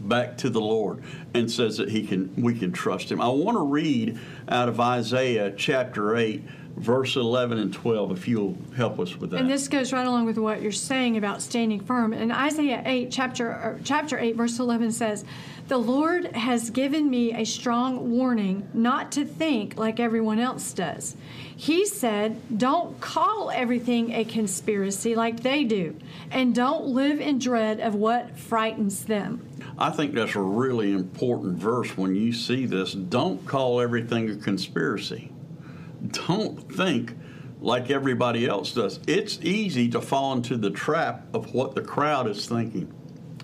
back 0.01 0.39
to 0.39 0.49
the 0.49 0.61
Lord 0.61 1.03
and 1.35 1.51
says 1.51 1.77
that 1.77 1.91
he 1.91 2.07
can 2.07 2.33
we 2.37 2.55
can 2.59 2.73
trust 2.73 3.11
him. 3.11 3.21
I 3.21 3.29
want 3.29 3.57
to 3.57 3.65
read 3.65 4.19
out 4.49 4.69
of 4.69 4.81
Isaiah 4.81 5.53
chapter 5.57 6.17
8 6.17 6.43
verse 6.79 7.17
11 7.17 7.59
and 7.59 7.73
12 7.73 8.13
if 8.13 8.29
you'll 8.29 8.57
help 8.77 8.99
us 8.99 9.17
with 9.17 9.31
that. 9.31 9.41
And 9.41 9.51
this 9.51 9.69
goes 9.69 9.93
right 9.93 10.07
along 10.07 10.27
with 10.27 10.39
what 10.39 10.63
you're 10.63 10.73
saying 10.73 11.17
about 11.17 11.43
standing 11.43 11.81
firm. 11.81 12.13
In 12.13 12.31
Isaiah 12.31 12.83
8 12.85 13.11
chapter 13.11 13.79
chapter 13.85 14.19
8 14.19 14.37
verse 14.37 14.59
11 14.59 14.93
says, 14.93 15.25
"The 15.69 15.79
Lord 15.79 16.27
has 16.37 16.71
given 16.71 17.11
me 17.11 17.35
a 17.35 17.45
strong 17.45 18.11
warning 18.11 18.69
not 18.73 19.13
to 19.13 19.25
think 19.25 19.77
like 19.77 20.01
everyone 20.01 20.39
else 20.39 20.73
does." 20.73 21.17
He 21.55 21.85
said, 21.87 22.37
"Don't 22.57 23.01
call 23.01 23.51
everything 23.51 24.13
a 24.13 24.25
conspiracy 24.25 25.15
like 25.15 25.43
they 25.43 25.65
do, 25.65 25.97
and 26.31 26.55
don't 26.55 26.87
live 26.87 27.21
in 27.21 27.39
dread 27.39 27.81
of 27.81 27.95
what 27.95 28.39
frightens 28.39 29.05
them." 29.05 29.41
I 29.77 29.91
think 29.91 30.15
that's 30.15 30.35
a 30.35 30.41
really 30.41 30.93
important 30.93 31.57
verse 31.57 31.97
when 31.97 32.15
you 32.15 32.33
see 32.33 32.67
this. 32.67 32.93
Don't 32.95 33.45
call 33.47 33.81
everything 33.81 34.31
a 34.31 34.37
conspiracy. 34.37 35.31
Don't 36.07 36.73
think 36.73 37.17
like 37.61 37.91
everybody 37.91 38.47
else 38.47 38.73
does. 38.73 39.01
It's 39.07 39.39
easy 39.43 39.89
to 39.91 40.01
fall 40.01 40.33
into 40.33 40.57
the 40.57 40.71
trap 40.71 41.27
of 41.35 41.55
what 41.55 41.75
the 41.75 41.83
crowd 41.83 42.29
is 42.29 42.47
thinking. 42.47 42.93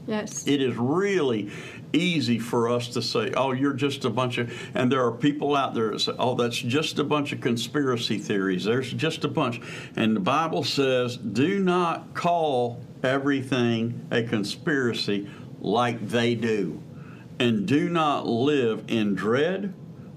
Yes. 0.06 0.46
It 0.46 0.60
is 0.60 0.76
really 0.76 1.50
easy 1.92 2.38
for 2.38 2.68
us 2.68 2.88
to 2.88 3.02
say, 3.02 3.32
oh, 3.36 3.52
you're 3.52 3.72
just 3.72 4.04
a 4.04 4.10
bunch 4.10 4.38
of, 4.38 4.52
and 4.74 4.92
there 4.92 5.04
are 5.04 5.12
people 5.12 5.56
out 5.56 5.74
there 5.74 5.92
that 5.92 6.00
say, 6.00 6.12
oh, 6.18 6.34
that's 6.34 6.58
just 6.58 6.98
a 6.98 7.04
bunch 7.04 7.32
of 7.32 7.40
conspiracy 7.40 8.18
theories. 8.18 8.64
There's 8.64 8.92
just 8.92 9.24
a 9.24 9.28
bunch. 9.28 9.60
And 9.96 10.14
the 10.14 10.20
Bible 10.20 10.62
says, 10.62 11.16
do 11.16 11.58
not 11.58 12.14
call 12.14 12.80
everything 13.02 14.06
a 14.10 14.22
conspiracy 14.22 15.28
like 15.60 16.08
they 16.08 16.34
do. 16.34 16.82
And 17.38 17.66
do 17.66 17.88
not 17.88 18.26
live 18.26 18.84
in 18.88 19.14
dread 19.14 19.74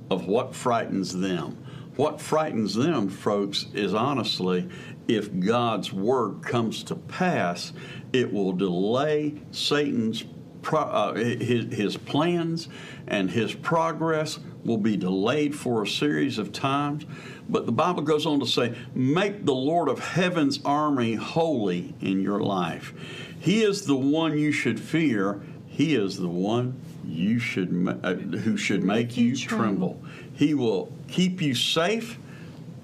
of 0.09 0.27
what 0.27 0.53
frightens 0.53 1.17
them. 1.17 1.63
What 1.97 2.21
frightens 2.21 2.75
them, 2.75 3.09
folks, 3.09 3.65
is 3.73 3.93
honestly 3.93 4.69
if 5.07 5.39
God's 5.39 5.91
word 5.91 6.43
comes 6.43 6.83
to 6.83 6.95
pass, 6.95 7.73
it 8.13 8.31
will 8.31 8.53
delay 8.53 9.41
Satan's 9.51 10.23
uh, 10.71 11.13
his, 11.13 11.73
his 11.73 11.97
plans 11.97 12.67
and 13.07 13.31
his 13.31 13.53
progress 13.53 14.39
will 14.65 14.77
be 14.77 14.97
delayed 14.97 15.55
for 15.55 15.83
a 15.83 15.87
series 15.87 16.37
of 16.37 16.51
times. 16.51 17.05
But 17.47 17.65
the 17.65 17.71
Bible 17.71 18.03
goes 18.03 18.25
on 18.25 18.41
to 18.41 18.45
say, 18.45 18.75
Make 18.93 19.45
the 19.45 19.55
Lord 19.55 19.87
of 19.87 19.99
heaven's 19.99 20.59
army 20.65 21.15
holy 21.15 21.95
in 22.01 22.21
your 22.21 22.41
life. 22.41 22.93
He 23.39 23.63
is 23.63 23.85
the 23.85 23.95
one 23.95 24.37
you 24.37 24.51
should 24.51 24.79
fear. 24.79 25.41
He 25.67 25.95
is 25.95 26.17
the 26.17 26.27
one 26.27 26.79
you 27.07 27.39
should 27.39 27.99
uh, 28.03 28.13
who 28.13 28.57
should 28.57 28.83
make, 28.83 29.07
make 29.07 29.17
you, 29.17 29.27
you 29.27 29.35
tremble. 29.35 29.99
tremble. 29.99 30.01
He 30.33 30.53
will 30.53 30.91
keep 31.07 31.41
you 31.41 31.55
safe. 31.55 32.17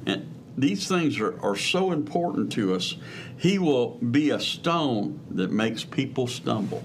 And 0.06 0.34
these 0.58 0.88
things 0.88 1.20
are, 1.20 1.39
are 1.42 1.56
so 1.56 1.92
important 1.92 2.51
to 2.53 2.74
us. 2.74 2.96
He 3.38 3.60
will 3.60 3.96
be 3.98 4.30
a 4.30 4.39
stone 4.39 5.20
that 5.32 5.51
makes 5.51 5.84
people 5.84 6.27
stumble. 6.27 6.84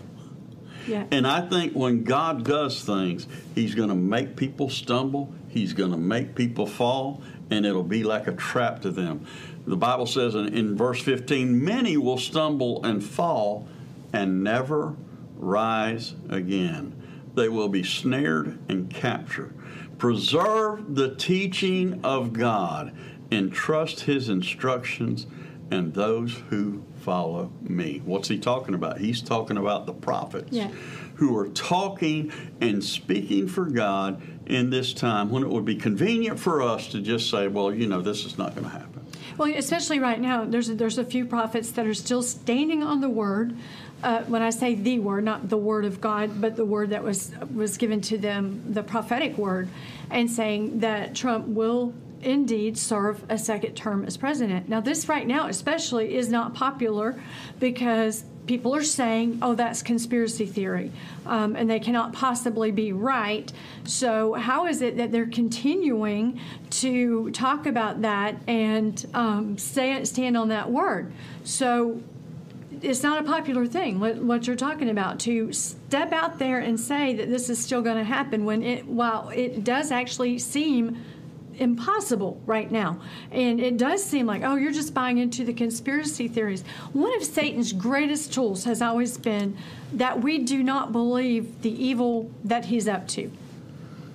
Yeah. 0.87 1.05
And 1.11 1.27
I 1.27 1.43
think 1.49 1.75
when 1.75 2.05
God 2.05 2.45
does 2.45 2.83
things, 2.83 3.27
He's 3.55 3.75
going 3.75 3.91
to 3.91 3.95
make 3.95 4.37
people 4.37 4.71
stumble, 4.71 5.33
He's 5.49 5.73
going 5.75 5.91
to 5.91 5.99
make 5.99 6.35
people 6.35 6.67
fall, 6.67 7.23
and 7.51 7.67
it'll 7.67 7.83
be 7.83 8.05
like 8.05 8.27
a 8.27 8.33
trap 8.33 8.83
to 8.83 8.91
them. 8.91 9.27
The 9.67 9.77
Bible 9.77 10.07
says 10.07 10.35
in, 10.35 10.55
in 10.55 10.77
verse 10.77 11.03
15, 11.03 11.63
many 11.63 11.99
will 11.99 12.17
stumble 12.17 12.85
and 12.85 13.05
fall 13.05 13.69
and 14.13 14.43
never 14.43 14.97
rise 15.37 16.15
again. 16.31 16.98
They 17.39 17.49
will 17.49 17.69
be 17.69 17.85
snared 17.85 18.59
and 18.69 18.91
captured. 18.91 19.55
Preserve 19.97 20.97
the 20.97 21.15
teaching 21.15 22.01
of 22.03 22.33
God 22.33 22.93
and 23.31 23.53
trust 23.53 24.01
His 24.01 24.29
instructions 24.29 25.29
and 25.71 25.95
those 25.95 26.43
who 26.51 26.83
follow 27.01 27.53
me. 27.63 28.03
What's 28.05 28.29
he 28.29 28.39
talking 28.39 28.75
about? 28.75 28.99
He's 28.99 29.23
talking 29.23 29.57
about 29.57 29.87
the 29.87 29.93
prophets 29.93 30.49
yeah. 30.51 30.69
who 31.15 31.37
are 31.37 31.49
talking 31.49 32.33
and 32.61 32.83
speaking 32.83 33.47
for 33.47 33.67
God 33.67 34.21
in 34.47 34.71
this 34.71 34.93
time 34.93 35.31
when 35.31 35.43
it 35.45 35.49
would 35.49 35.65
be 35.65 35.77
convenient 35.77 36.41
for 36.41 36.61
us 36.61 36.89
to 36.89 37.01
just 37.01 37.31
say, 37.31 37.47
well, 37.47 37.73
you 37.73 37.87
know, 37.87 38.01
this 38.01 38.25
is 38.25 38.37
not 38.37 38.55
going 38.55 38.65
to 38.65 38.71
happen. 38.71 39.07
Well, 39.37 39.53
especially 39.55 40.01
right 40.01 40.21
now, 40.21 40.45
there's 40.45 40.69
a, 40.69 40.75
there's 40.75 40.99
a 40.99 41.05
few 41.05 41.25
prophets 41.25 41.71
that 41.73 41.87
are 41.87 41.95
still 41.95 42.23
standing 42.23 42.83
on 42.83 43.01
the 43.01 43.09
word. 43.09 43.57
Uh, 44.03 44.23
when 44.25 44.43
I 44.43 44.51
say 44.51 44.75
the 44.75 45.01
word, 45.01 45.25
not 45.25 45.49
the 45.49 45.57
word 45.57 45.85
of 45.85 46.01
God, 46.01 46.41
but 46.41 46.55
the 46.55 46.65
word 46.65 46.91
that 46.91 47.03
was 47.03 47.33
was 47.53 47.77
given 47.77 48.01
to 48.03 48.19
them, 48.19 48.63
the 48.69 48.83
prophetic 48.83 49.37
word, 49.37 49.69
and 50.11 50.31
saying 50.31 50.81
that 50.81 51.15
Trump 51.15 51.49
will 51.49 51.93
indeed 52.23 52.77
serve 52.77 53.25
a 53.29 53.39
second 53.39 53.75
term 53.75 54.05
as 54.05 54.17
president. 54.17 54.69
Now, 54.69 54.81
this 54.81 55.09
right 55.09 55.27
now, 55.27 55.49
especially, 55.49 56.15
is 56.15 56.29
not 56.29 56.55
popular 56.55 57.21
because 57.61 58.25
people 58.47 58.75
are 58.75 58.83
saying, 58.83 59.39
oh, 59.43 59.55
that's 59.55 59.83
conspiracy 59.83 60.47
theory, 60.47 60.91
um, 61.27 61.55
and 61.55 61.71
they 61.71 61.79
cannot 61.79 62.13
possibly 62.13 62.71
be 62.71 62.93
right. 62.93 63.53
So, 63.85 64.35
how 64.35 64.67
is 64.67 64.83
it 64.83 64.97
that 64.97 65.13
they're 65.13 65.27
continuing 65.27 66.41
to 66.71 67.31
talk 67.31 67.67
about 67.67 68.03
that 68.03 68.37
and 68.49 69.05
um, 69.15 69.59
stay, 69.59 70.05
stand 70.05 70.37
on 70.37 70.49
that 70.49 70.71
word? 70.71 71.13
So, 71.45 72.03
it's 72.83 73.03
not 73.03 73.21
a 73.21 73.27
popular 73.27 73.67
thing 73.67 74.01
what, 74.01 74.17
what, 74.17 74.47
you're 74.47 74.57
talking 74.57 74.91
about 74.91 75.19
to 75.21 75.53
step 75.53 76.13
out 76.13 76.39
there 76.39 76.59
and 76.59 76.79
say 76.79 77.15
that 77.15 77.29
this 77.29 77.51
is 77.51 77.59
still 77.59 77.83
going 77.83 77.97
to 77.97 78.05
happen 78.05 78.45
when 78.45 78.63
it 78.63 78.87
while 78.87 79.29
it 79.31 79.65
does 79.65 79.91
actually 79.91 80.39
seem 80.39 80.97
impossible 81.59 82.41
right 82.47 82.71
now. 82.71 83.01
And 83.31 83.61
it 83.61 83.77
does 83.77 84.05
seem 84.05 84.27
like, 84.27 84.43
oh, 84.45 84.57
you're 84.57 84.73
just 84.73 84.95
buying 84.95 85.19
into 85.19 85.45
the 85.45 85.53
conspiracy 85.53 86.29
theories. 86.29 86.63
One 86.93 87.15
of 87.17 87.25
Satan's 87.25 87.73
greatest 87.73 88.33
tools 88.33 88.65
has 88.65 88.81
always 88.81 89.19
been 89.19 89.57
that 89.93 90.21
we 90.23 90.39
do 90.39 90.63
not 90.63 90.93
believe 90.93 91.63
the 91.63 91.85
evil 91.85 92.31
that 92.45 92.67
he's 92.67 92.89
up 92.89 93.09
to 93.09 93.31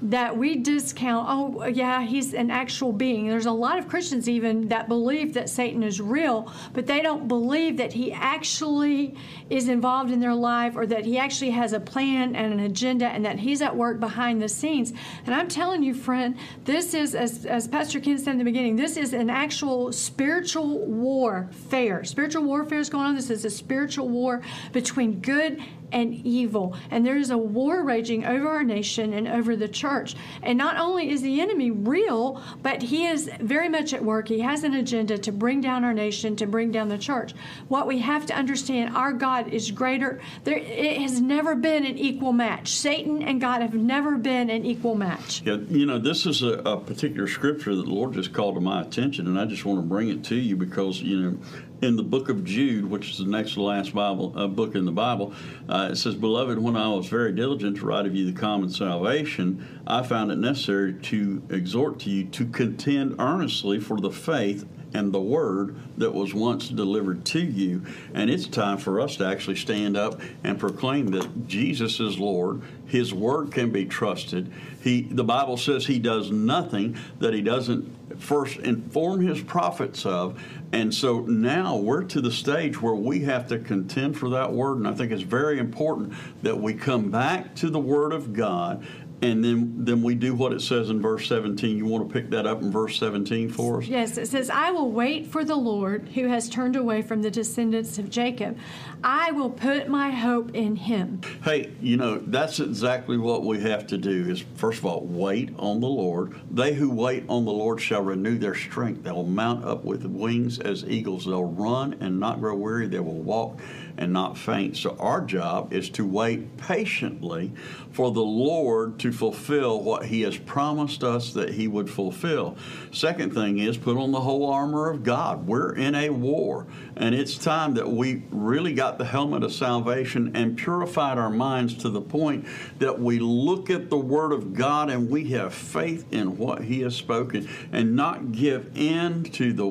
that 0.04 0.36
we 0.38 0.56
discount, 0.56 1.26
oh, 1.30 1.66
yeah, 1.66 2.02
he's 2.02 2.34
an 2.34 2.52
actual 2.52 2.92
being. 2.92 3.30
There's 3.30 3.46
a 3.46 3.52
lot 3.52 3.80
of 3.80 3.88
Christians 3.88 4.28
even 4.28 4.68
that 4.68 4.90
believe 4.90 5.34
that 5.36 5.50
Satan 5.50 5.82
is 5.82 6.02
real, 6.02 6.52
but 6.74 6.86
they 6.86 7.02
don't 7.02 7.30
believe 7.30 7.78
that 7.78 7.94
he 7.94 8.12
actually 8.12 9.16
is 9.50 9.70
involved 9.70 10.12
in 10.12 10.20
their 10.20 10.34
life 10.34 10.76
or 10.76 10.86
that 10.86 11.06
he 11.06 11.18
actually 11.18 11.52
has 11.52 11.72
a 11.72 11.80
plan 11.80 12.36
and 12.36 12.52
an 12.52 12.60
agenda 12.60 13.08
and 13.08 13.24
that 13.26 13.40
he's 13.40 13.62
at 13.62 13.74
work 13.74 14.02
behind 14.02 14.42
the 14.42 14.50
scenes. 14.50 14.92
And 15.26 15.34
I'm 15.34 15.48
telling 15.48 15.82
you, 15.82 15.94
friend, 15.94 16.38
this 16.66 16.94
is, 16.94 17.16
as, 17.16 17.46
as 17.46 17.70
Pastor 17.70 18.02
Ken 18.02 18.18
said 18.18 18.32
in 18.32 18.40
the 18.40 18.44
beginning, 18.44 18.76
this 18.76 18.98
is 18.98 19.14
an 19.14 19.30
actual 19.30 19.94
spiritual 19.94 20.80
warfare. 20.80 22.04
Spiritual 22.04 22.44
warfare 22.44 22.80
is 22.80 22.90
going 22.90 23.06
on. 23.06 23.16
This 23.16 23.30
is 23.30 23.46
a 23.46 23.50
spiritual 23.50 24.10
war 24.10 24.42
between 24.74 25.22
good 25.22 25.62
and 25.94 26.14
evil. 26.26 26.76
And 26.92 27.06
there 27.06 27.18
is 27.18 27.30
a 27.30 27.38
war 27.38 27.84
raging 27.84 28.26
over 28.26 28.50
our 28.50 28.64
nation 28.64 29.14
and 29.14 29.28
over 29.28 29.56
the 29.56 29.68
church. 29.68 30.16
And 30.42 30.58
not 30.58 30.78
only 30.78 31.10
is 31.10 31.22
the 31.22 31.40
enemy 31.40 31.72
real, 31.72 32.42
but 32.62 32.82
he 32.82 33.06
is 33.08 33.30
very 33.40 33.70
much 33.70 33.94
at 33.94 34.04
work. 34.04 34.28
He 34.28 34.40
has 34.40 34.64
an 34.64 34.74
agenda 34.74 35.18
to 35.20 35.32
bring 35.32 35.62
down 35.62 35.84
our 35.84 35.94
nation, 35.94 36.36
to 36.38 36.48
bring 36.48 36.72
down 36.72 36.90
the 36.90 36.98
church. 36.98 37.34
What 37.68 37.88
we 37.88 38.00
have 38.00 38.26
to 38.28 38.34
understand, 38.34 38.96
our 38.96 39.14
God 39.14 39.54
is 39.54 39.72
greater. 39.72 40.20
There, 40.44 40.58
it 40.58 41.02
has 41.02 41.22
never 41.22 41.56
been 41.56 41.86
an 41.86 41.98
equal 41.98 42.34
match. 42.34 42.74
Satan 42.74 43.22
and 43.22 43.40
God 43.40 43.62
have 43.62 43.76
never 43.76 44.18
been 44.18 44.50
an 44.50 44.66
equal 44.66 44.96
match. 44.96 45.42
Yeah, 45.46 45.58
you 45.70 45.86
know, 45.86 46.00
this 46.00 46.26
is 46.26 46.42
a, 46.42 46.54
a 46.60 46.78
particular 46.78 47.28
scripture 47.28 47.76
that 47.76 47.86
the 47.86 47.94
Lord 47.94 48.14
just 48.14 48.34
called 48.34 48.56
to 48.56 48.62
my 48.62 48.82
attention, 48.82 49.28
and 49.28 49.40
I 49.40 49.46
just 49.46 49.66
want 49.66 49.80
to 49.80 49.86
bring 49.86 50.10
it 50.10 50.24
to 50.26 50.36
you 50.36 50.56
because, 50.56 51.02
you 51.02 51.22
know, 51.22 51.38
in 51.82 51.96
the 51.96 52.04
book 52.04 52.30
of 52.30 52.46
Jude, 52.46 52.86
which 52.90 53.10
is 53.12 53.18
the 53.18 53.26
next 53.26 53.54
to 53.54 53.62
last 53.62 53.94
Bible 53.94 54.34
uh, 54.36 54.48
book 54.48 54.76
in 54.76 54.86
the 54.86 54.92
Bible, 54.92 55.34
uh, 55.68 55.90
it 55.92 55.96
says, 55.98 56.16
"Beloved, 56.16 56.58
when 56.60 56.78
I 56.78 56.88
was 56.90 57.08
very 57.08 57.34
diligent 57.34 57.78
to 57.78 57.86
write 57.86 58.06
of 58.06 58.16
you 58.16 58.26
the 58.26 58.40
common 58.40 58.70
salvation, 58.70 59.82
I 59.86 60.04
found 60.04 60.32
it 60.32 60.38
necessary 60.38 60.94
to 60.94 61.42
exhort 61.50 62.00
to 62.02 62.10
you 62.10 62.26
to 62.26 62.46
contend 62.46 63.16
earnestly 63.20 63.80
for 63.80 64.00
the 64.00 64.12
faith." 64.12 64.66
And 64.96 65.12
the 65.12 65.20
word 65.20 65.76
that 65.98 66.14
was 66.14 66.36
once 66.36 66.70
delivered 66.70 67.26
to 67.26 67.40
you. 67.40 67.82
And 68.14 68.30
it's 68.30 68.46
time 68.46 68.78
for 68.78 69.02
us 69.02 69.16
to 69.16 69.26
actually 69.26 69.56
stand 69.56 69.98
up 69.98 70.22
and 70.44 70.60
proclaim 70.60 71.08
that 71.08 71.48
Jesus 71.48 72.00
is 72.00 72.20
Lord. 72.20 72.62
His 72.86 73.12
word 73.12 73.52
can 73.52 73.72
be 73.72 73.86
trusted. 73.86 74.52
He, 74.84 75.02
the 75.02 75.24
Bible 75.24 75.58
says 75.58 75.88
he 75.88 75.98
does 75.98 76.30
nothing 76.30 76.96
that 77.18 77.34
he 77.34 77.42
doesn't 77.42 78.22
first 78.22 78.58
inform 78.58 79.22
his 79.22 79.42
prophets 79.42 80.06
of. 80.06 80.40
And 80.74 80.92
so 80.92 81.20
now 81.20 81.76
we're 81.76 82.04
to 82.06 82.20
the 82.20 82.32
stage 82.32 82.82
where 82.82 82.96
we 82.96 83.20
have 83.26 83.48
to 83.50 83.60
contend 83.60 84.18
for 84.18 84.30
that 84.30 84.52
word. 84.54 84.80
And 84.80 84.88
I 84.88 84.94
think 84.94 85.12
it's 85.12 85.22
very 85.22 85.60
important 85.60 86.14
that 86.42 86.60
we 86.60 86.74
come 86.74 87.12
back 87.12 87.54
to 87.58 87.70
the 87.70 87.80
word 87.80 88.12
of 88.12 88.34
God 88.34 88.84
and 89.24 89.44
then 89.44 89.74
then 89.78 90.04
we 90.04 90.16
do 90.16 90.34
what 90.36 90.54
it 90.54 90.62
says 90.62 90.90
in 90.90 91.02
verse 91.02 91.28
17 91.28 91.78
you 91.78 91.86
want 91.86 92.08
to 92.08 92.14
pick 92.14 92.30
that 92.32 92.46
up 92.46 92.62
in 92.62 92.72
verse 92.72 92.98
17 93.00 93.50
for 93.50 93.82
us? 93.82 93.88
Yes 93.88 94.18
it 94.18 94.28
says 94.28 94.50
i 94.50 94.72
will 94.72 94.92
wait 94.92 95.28
for 95.28 95.44
the 95.44 95.56
lord 95.56 96.10
who 96.10 96.28
has 96.28 96.50
turned 96.50 96.76
away 96.76 97.02
from 97.02 97.22
the 97.22 97.32
descendants 97.32 97.98
of 97.98 98.10
jacob. 98.10 98.58
I 99.04 99.32
will 99.32 99.50
put 99.50 99.88
my 99.88 100.12
hope 100.12 100.56
in 100.56 100.76
him. 100.76 101.22
Hey 101.44 101.72
you 101.82 101.98
know 101.98 102.20
that's 102.20 102.60
exactly 102.60 103.18
what 103.18 103.44
we 103.44 103.62
have 103.62 103.88
to 103.88 103.98
do 103.98 104.30
is 104.30 104.44
first 104.56 104.80
of 104.80 104.86
all 104.86 105.02
wait 105.02 105.54
on 105.58 105.80
the 105.80 105.88
lord. 105.88 106.40
They 106.52 106.74
who 106.74 106.90
wait 106.90 107.26
on 107.30 107.46
the 107.46 107.52
lord 107.52 107.82
shall 107.82 108.02
renew 108.02 108.38
their 108.38 108.56
strength. 108.56 109.04
They 109.04 109.12
will 109.12 109.26
mount 109.26 109.66
up 109.66 109.84
with 109.84 110.06
wings 110.06 110.60
as 110.60 110.84
eagles. 110.86 111.26
They'll 111.26 111.44
run 111.44 111.96
and 112.00 112.20
not 112.20 112.40
grow 112.40 112.56
weary. 112.56 112.88
They 112.88 113.00
will 113.00 113.22
walk 113.22 113.60
and 113.98 114.12
not 114.12 114.38
faint 114.38 114.78
so 114.78 114.96
our 115.00 115.22
job 115.22 115.74
is 115.74 115.90
to 115.90 116.06
wait 116.06 116.58
patiently 116.58 117.52
for 117.92 118.12
the 118.12 118.22
lord 118.22 119.00
to 119.00 119.12
fulfill 119.12 119.82
what 119.82 120.06
he 120.06 120.22
has 120.22 120.38
promised 120.38 121.04
us 121.04 121.34
that 121.34 121.54
he 121.54 121.68
would 121.68 121.90
fulfill. 121.90 122.58
Second 122.92 123.34
thing 123.34 123.60
is 123.60 123.78
put 123.78 123.98
on 123.98 124.12
the 124.12 124.22
whole 124.22 124.50
armor 124.50 124.90
of 124.90 125.04
God. 125.04 125.48
We're 125.48 125.76
in 125.76 125.96
a 125.96 126.10
war, 126.10 126.68
and 126.96 127.14
it's 127.14 127.38
time 127.38 127.74
that 127.76 127.90
we 127.90 128.24
really 128.30 128.74
got 128.74 128.98
the 128.98 129.06
helmet 129.06 129.44
of 129.44 129.54
salvation 129.54 130.36
and 130.36 130.58
purified 130.58 131.18
our 131.18 131.30
minds 131.30 131.76
to 131.76 131.90
the 131.90 132.02
point 132.02 132.46
that 132.80 133.00
we 133.00 133.20
look 133.20 133.70
at 133.70 133.90
the 133.90 133.98
word 133.98 134.32
of 134.32 134.54
God 134.54 134.90
and 134.90 135.10
we 135.10 135.30
have 135.32 135.54
faith 135.54 136.06
in 136.12 136.38
what 136.38 136.64
he 136.64 136.82
has 136.82 136.96
spoken 136.96 137.48
and 137.72 137.96
not 137.96 138.32
give 138.32 138.72
in 138.76 139.24
to 139.24 139.54
the 139.54 139.66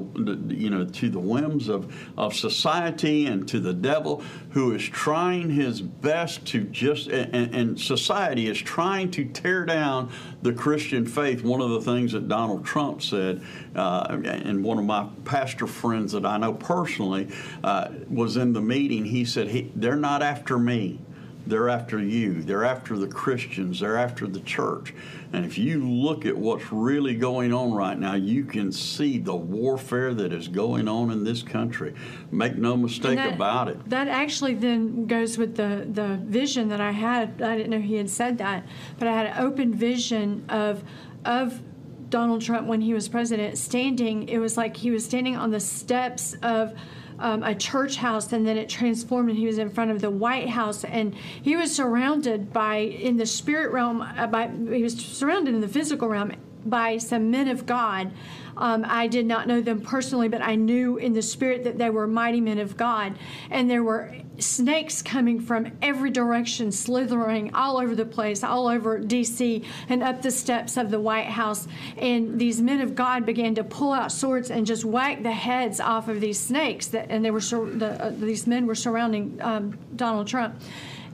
you 0.54 0.70
know 0.70 0.84
to 0.84 1.08
the 1.08 1.18
whims 1.18 1.68
of, 1.68 1.94
of 2.16 2.34
society 2.34 3.26
and 3.26 3.48
to 3.48 3.60
the 3.60 3.72
devil 3.72 4.11
who 4.50 4.74
is 4.74 4.82
trying 4.82 5.50
his 5.50 5.80
best 5.80 6.44
to 6.46 6.64
just 6.64 7.08
and, 7.08 7.54
and 7.54 7.80
society 7.80 8.48
is 8.48 8.58
trying 8.58 9.10
to 9.12 9.24
tear 9.24 9.64
down 9.64 10.10
the 10.42 10.52
Christian 10.52 11.06
faith. 11.06 11.42
One 11.42 11.60
of 11.60 11.70
the 11.70 11.80
things 11.80 12.12
that 12.12 12.28
Donald 12.28 12.64
Trump 12.64 13.02
said, 13.02 13.42
uh, 13.74 14.20
and 14.24 14.62
one 14.64 14.78
of 14.78 14.84
my 14.84 15.08
pastor 15.24 15.66
friends 15.66 16.12
that 16.12 16.26
I 16.26 16.36
know 16.38 16.52
personally 16.52 17.28
uh, 17.64 17.88
was 18.10 18.36
in 18.36 18.52
the 18.52 18.60
meeting, 18.60 19.04
he 19.04 19.24
said, 19.24 19.48
he, 19.48 19.70
They're 19.74 19.96
not 19.96 20.22
after 20.22 20.58
me. 20.58 20.98
They're 21.46 21.68
after 21.68 21.98
you. 21.98 22.42
They're 22.42 22.64
after 22.64 22.96
the 22.96 23.08
Christians. 23.08 23.80
They're 23.80 23.96
after 23.96 24.26
the 24.26 24.40
church. 24.40 24.94
And 25.32 25.44
if 25.44 25.58
you 25.58 25.88
look 25.88 26.26
at 26.26 26.36
what's 26.36 26.70
really 26.70 27.14
going 27.14 27.52
on 27.52 27.72
right 27.72 27.98
now, 27.98 28.14
you 28.14 28.44
can 28.44 28.70
see 28.70 29.18
the 29.18 29.34
warfare 29.34 30.14
that 30.14 30.32
is 30.32 30.48
going 30.48 30.88
on 30.88 31.10
in 31.10 31.24
this 31.24 31.42
country. 31.42 31.94
Make 32.30 32.56
no 32.56 32.76
mistake 32.76 33.16
that, 33.16 33.34
about 33.34 33.68
it. 33.68 33.88
That 33.88 34.08
actually 34.08 34.54
then 34.54 35.06
goes 35.06 35.38
with 35.38 35.56
the, 35.56 35.86
the 35.90 36.18
vision 36.22 36.68
that 36.68 36.80
I 36.80 36.92
had. 36.92 37.40
I 37.42 37.56
didn't 37.56 37.70
know 37.70 37.80
he 37.80 37.96
had 37.96 38.10
said 38.10 38.38
that, 38.38 38.66
but 38.98 39.08
I 39.08 39.12
had 39.12 39.26
an 39.26 39.38
open 39.38 39.74
vision 39.74 40.44
of 40.48 40.84
of 41.24 41.62
Donald 42.10 42.42
Trump 42.42 42.66
when 42.68 42.80
he 42.80 42.92
was 42.92 43.08
president 43.08 43.56
standing. 43.56 44.28
It 44.28 44.38
was 44.38 44.56
like 44.56 44.76
he 44.76 44.90
was 44.90 45.04
standing 45.04 45.36
on 45.36 45.50
the 45.50 45.60
steps 45.60 46.36
of 46.42 46.74
um, 47.22 47.42
a 47.44 47.54
church 47.54 47.96
house, 47.96 48.32
and 48.32 48.46
then 48.46 48.58
it 48.58 48.68
transformed, 48.68 49.30
and 49.30 49.38
he 49.38 49.46
was 49.46 49.58
in 49.58 49.70
front 49.70 49.90
of 49.90 50.00
the 50.00 50.10
White 50.10 50.48
House, 50.48 50.84
and 50.84 51.14
he 51.14 51.56
was 51.56 51.74
surrounded 51.74 52.52
by 52.52 52.76
in 52.76 53.16
the 53.16 53.26
spirit 53.26 53.72
realm. 53.72 54.02
Uh, 54.02 54.26
by 54.26 54.48
he 54.48 54.82
was 54.82 54.94
surrounded 54.94 55.54
in 55.54 55.60
the 55.60 55.68
physical 55.68 56.08
realm 56.08 56.32
by 56.64 56.98
some 56.98 57.30
men 57.30 57.48
of 57.48 57.66
God. 57.66 58.12
Um, 58.56 58.84
I 58.86 59.06
did 59.06 59.26
not 59.26 59.46
know 59.46 59.60
them 59.60 59.80
personally, 59.80 60.28
but 60.28 60.42
I 60.42 60.56
knew 60.56 60.98
in 60.98 61.14
the 61.14 61.22
spirit 61.22 61.64
that 61.64 61.78
they 61.78 61.90
were 61.90 62.06
mighty 62.06 62.40
men 62.40 62.58
of 62.58 62.76
God. 62.76 63.18
And 63.50 63.70
there 63.70 63.82
were 63.82 64.14
snakes 64.38 65.02
coming 65.02 65.40
from 65.40 65.72
every 65.80 66.10
direction, 66.10 66.72
slithering 66.72 67.54
all 67.54 67.78
over 67.78 67.94
the 67.94 68.04
place, 68.04 68.42
all 68.42 68.68
over 68.68 68.98
D.C., 68.98 69.64
and 69.88 70.02
up 70.02 70.22
the 70.22 70.30
steps 70.30 70.76
of 70.76 70.90
the 70.90 71.00
White 71.00 71.26
House. 71.26 71.66
And 71.96 72.38
these 72.38 72.60
men 72.60 72.80
of 72.80 72.94
God 72.94 73.24
began 73.24 73.54
to 73.54 73.64
pull 73.64 73.92
out 73.92 74.12
swords 74.12 74.50
and 74.50 74.66
just 74.66 74.84
whack 74.84 75.22
the 75.22 75.32
heads 75.32 75.80
off 75.80 76.08
of 76.08 76.20
these 76.20 76.38
snakes. 76.38 76.88
That, 76.88 77.06
and 77.10 77.24
they 77.24 77.30
were 77.30 77.40
the, 77.40 77.96
uh, 78.00 78.10
these 78.10 78.46
men 78.46 78.66
were 78.66 78.74
surrounding 78.74 79.38
um, 79.40 79.78
Donald 79.96 80.26
Trump 80.26 80.60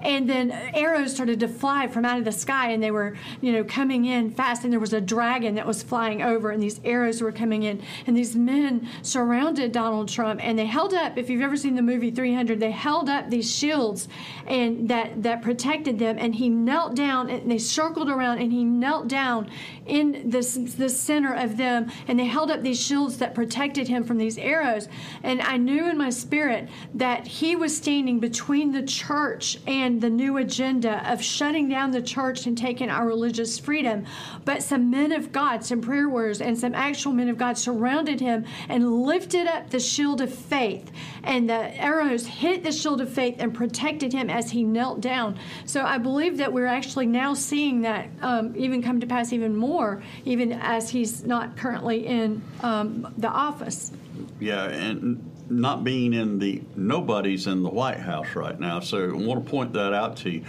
and 0.03 0.29
then 0.29 0.51
arrows 0.51 1.15
started 1.15 1.41
to 1.41 1.49
fly 1.49 1.87
from 1.89 2.05
out 2.05 2.19
of 2.19 2.25
the 2.25 2.33
sky 2.33 2.71
and 2.71 2.83
they 2.83 2.91
were 2.91 3.17
you 3.41 3.53
know 3.53 3.65
coming 3.65 4.05
in 4.05 4.31
fast 4.31 4.65
and 4.65 4.73
there 4.73 4.81
was 4.81 4.93
a 4.93 5.01
dragon 5.01 5.55
that 5.55 5.67
was 5.67 5.83
flying 5.83 6.23
over 6.23 6.51
and 6.51 6.63
these 6.63 6.81
arrows 6.85 7.21
were 7.21 7.33
coming 7.33 7.63
in. 7.63 7.83
And 8.07 8.17
these 8.17 8.37
men 8.37 8.89
surrounded 9.03 9.73
donald 9.73 10.09
trump 10.09 10.45
and 10.45 10.59
they 10.59 10.67
held 10.67 10.95
up 10.95 11.19
if 11.19 11.29
you've 11.29 11.43
ever 11.43 11.57
seen 11.57 11.75
the 11.75 11.83
movie 11.83 12.11
300 12.11 12.61
they 12.61 12.71
held 12.71 13.09
up 13.09 13.31
these 13.31 13.53
shields 13.53 14.09
and 14.47 14.89
that 14.89 15.23
that 15.23 15.43
protected 15.43 15.99
them 15.99 16.17
and 16.19 16.35
he 16.35 16.49
knelt 16.49 16.95
down 16.95 17.29
and 17.31 17.51
they 17.51 17.59
circled 17.59 18.09
around 18.09 18.39
and 18.39 18.53
he 18.53 18.65
knelt 18.65 19.09
down 19.09 19.51
in 19.87 20.31
the, 20.31 20.41
the 20.77 20.89
center 20.89 21.35
of 21.35 21.57
them 21.57 21.91
and 22.07 22.19
they 22.19 22.27
held 22.27 22.51
up 22.51 22.63
these 22.63 22.81
shields 22.81 23.19
that 23.19 23.35
protected 23.35 23.89
him 23.89 24.05
from 24.05 24.19
these 24.19 24.39
arrows. 24.39 24.89
And 25.23 25.41
i 25.43 25.57
knew 25.57 25.89
in 25.89 25.97
my 25.97 26.11
spirit 26.11 26.69
that 26.95 27.27
he 27.27 27.57
was 27.57 27.77
standing 27.77 28.21
between 28.21 28.73
the 28.73 28.83
church 28.83 29.59
and 29.67 29.88
the 29.96 30.11
new 30.11 30.37
agenda 30.37 31.11
of 31.11 31.22
shutting 31.22 31.68
down 31.68 31.90
the 31.90 32.03
church 32.03 32.46
and 32.46 32.57
taking 32.57 32.90
our 32.90 33.07
religious 33.07 33.59
freedom. 33.59 34.05
But 34.44 34.62
some 34.62 34.90
men 34.90 35.12
of 35.12 35.33
God, 35.33 35.64
some 35.64 35.81
prayer 35.81 36.09
warriors, 36.09 36.40
and 36.40 36.59
some 36.59 36.74
actual 36.74 37.12
men 37.12 37.29
of 37.29 37.38
God 37.38 37.57
surrounded 37.57 38.20
him 38.20 38.44
and 38.68 39.03
lifted 39.03 39.46
up 39.46 39.70
the 39.70 39.81
shield 39.81 40.20
of 40.20 40.33
faith. 40.33 40.90
And 41.24 41.48
the 41.48 41.74
arrows 41.81 42.27
hit 42.27 42.62
the 42.62 42.72
shield 42.72 43.01
of 43.01 43.12
faith 43.12 43.37
and 43.38 43.53
protected 43.55 44.12
him 44.12 44.31
as 44.31 44.51
he 44.51 44.62
knelt 44.62 45.01
down. 45.01 45.38
So 45.64 45.83
I 45.83 45.98
believe 45.98 46.38
that 46.38 46.53
we're 46.53 46.66
actually 46.66 47.07
now 47.07 47.35
seeing 47.35 47.83
that 47.83 48.09
um, 48.20 48.55
even 48.57 48.83
come 48.83 49.01
to 49.01 49.07
pass 49.07 49.33
even 49.33 49.57
more, 49.57 50.03
even 50.24 50.53
as 50.53 50.90
he's 50.90 51.24
not 51.24 51.57
currently 51.57 52.07
in 52.07 52.42
um, 52.62 53.12
the 53.18 53.29
office. 53.29 53.92
Yeah, 54.40 54.64
and 54.64 55.31
not 55.51 55.85
being 55.85 56.13
in 56.13 56.39
the 56.39 56.63
nobody's 56.77 57.47
in 57.47 57.63
the 57.63 57.71
White 57.71 58.01
House 58.01 58.35
right 58.35 58.59
now. 58.59 58.81
So 58.81 59.11
I 59.11 59.13
want 59.13 59.45
to 59.45 59.51
point 59.51 59.73
that 59.75 59.93
out 59.93 60.17
to 60.19 60.31
you. 60.31 60.45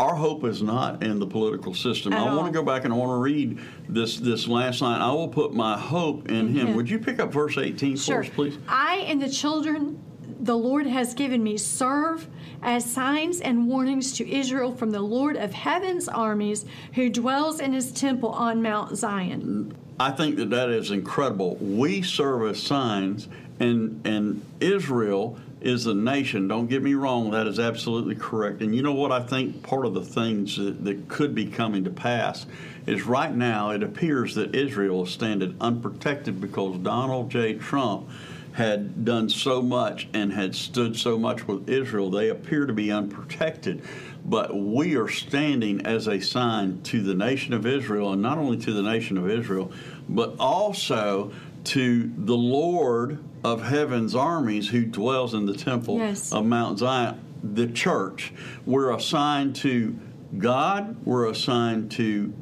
Our 0.00 0.14
hope 0.14 0.44
is 0.44 0.62
not 0.62 1.02
in 1.02 1.18
the 1.18 1.26
political 1.26 1.74
system. 1.74 2.12
At 2.12 2.20
I 2.20 2.28
all. 2.30 2.36
want 2.36 2.52
to 2.52 2.58
go 2.58 2.64
back 2.64 2.84
and 2.84 2.92
I 2.92 2.96
want 2.96 3.10
to 3.10 3.22
read 3.22 3.58
this 3.88 4.18
this 4.18 4.48
last 4.48 4.80
line. 4.80 5.00
I 5.00 5.12
will 5.12 5.28
put 5.28 5.54
my 5.54 5.78
hope 5.78 6.28
in 6.28 6.48
Him. 6.48 6.68
Him. 6.68 6.76
Would 6.76 6.90
you 6.90 6.98
pick 6.98 7.20
up 7.20 7.32
verse 7.32 7.56
18 7.56 7.96
Sure. 7.96 8.22
for 8.22 8.28
us, 8.28 8.34
please? 8.34 8.58
I 8.68 8.96
and 9.06 9.20
the 9.22 9.30
children 9.30 10.02
the 10.40 10.56
Lord 10.56 10.86
has 10.86 11.14
given 11.14 11.42
me 11.42 11.56
serve 11.56 12.26
as 12.62 12.84
signs 12.84 13.40
and 13.40 13.68
warnings 13.68 14.12
to 14.14 14.28
Israel 14.28 14.74
from 14.74 14.90
the 14.90 15.00
Lord 15.00 15.36
of 15.36 15.52
heaven's 15.52 16.08
armies 16.08 16.64
who 16.94 17.08
dwells 17.08 17.60
in 17.60 17.72
his 17.72 17.92
temple 17.92 18.30
on 18.30 18.60
Mount 18.60 18.96
Zion. 18.96 19.76
I 19.98 20.10
think 20.10 20.36
that 20.36 20.50
that 20.50 20.70
is 20.70 20.90
incredible. 20.90 21.56
We 21.56 22.02
serve 22.02 22.50
as 22.50 22.62
signs, 22.62 23.28
and 23.60 24.04
and 24.06 24.44
Israel 24.60 25.38
is 25.60 25.86
a 25.86 25.94
nation. 25.94 26.48
Don't 26.48 26.66
get 26.66 26.82
me 26.82 26.94
wrong; 26.94 27.30
that 27.30 27.46
is 27.46 27.58
absolutely 27.58 28.14
correct. 28.14 28.62
And 28.62 28.74
you 28.74 28.82
know 28.82 28.94
what? 28.94 29.12
I 29.12 29.20
think 29.20 29.62
part 29.62 29.86
of 29.86 29.94
the 29.94 30.04
things 30.04 30.56
that, 30.56 30.84
that 30.84 31.08
could 31.08 31.34
be 31.34 31.46
coming 31.46 31.84
to 31.84 31.90
pass 31.90 32.46
is 32.86 33.04
right 33.04 33.34
now 33.34 33.70
it 33.70 33.82
appears 33.82 34.34
that 34.34 34.54
Israel 34.54 35.04
is 35.04 35.10
standing 35.10 35.56
unprotected 35.60 36.40
because 36.40 36.78
Donald 36.78 37.30
J. 37.30 37.54
Trump 37.54 38.08
had 38.52 39.04
done 39.04 39.28
so 39.28 39.62
much 39.62 40.08
and 40.12 40.32
had 40.32 40.54
stood 40.54 40.96
so 40.96 41.18
much 41.18 41.46
with 41.48 41.68
Israel, 41.68 42.10
they 42.10 42.28
appear 42.28 42.66
to 42.66 42.72
be 42.72 42.90
unprotected. 42.92 43.82
But 44.24 44.54
we 44.56 44.94
are 44.96 45.08
standing 45.08 45.84
as 45.86 46.06
a 46.06 46.20
sign 46.20 46.82
to 46.84 47.02
the 47.02 47.14
nation 47.14 47.54
of 47.54 47.66
Israel, 47.66 48.12
and 48.12 48.22
not 48.22 48.38
only 48.38 48.56
to 48.58 48.72
the 48.72 48.82
nation 48.82 49.16
of 49.18 49.28
Israel, 49.28 49.72
but 50.08 50.36
also 50.38 51.32
to 51.64 52.10
the 52.16 52.36
Lord 52.36 53.18
of 53.42 53.62
heaven's 53.62 54.14
armies 54.14 54.68
who 54.68 54.84
dwells 54.84 55.34
in 55.34 55.46
the 55.46 55.54
temple 55.54 55.98
Yes. 55.98 56.32
of 56.32 56.44
Mount 56.44 56.78
Zion, 56.78 57.20
the 57.42 57.66
church. 57.66 58.32
We're 58.66 58.94
assigned 58.94 59.56
to 59.56 59.98
God, 60.38 60.96
we're 61.04 61.26
assigned 61.28 61.90
to 61.92 62.32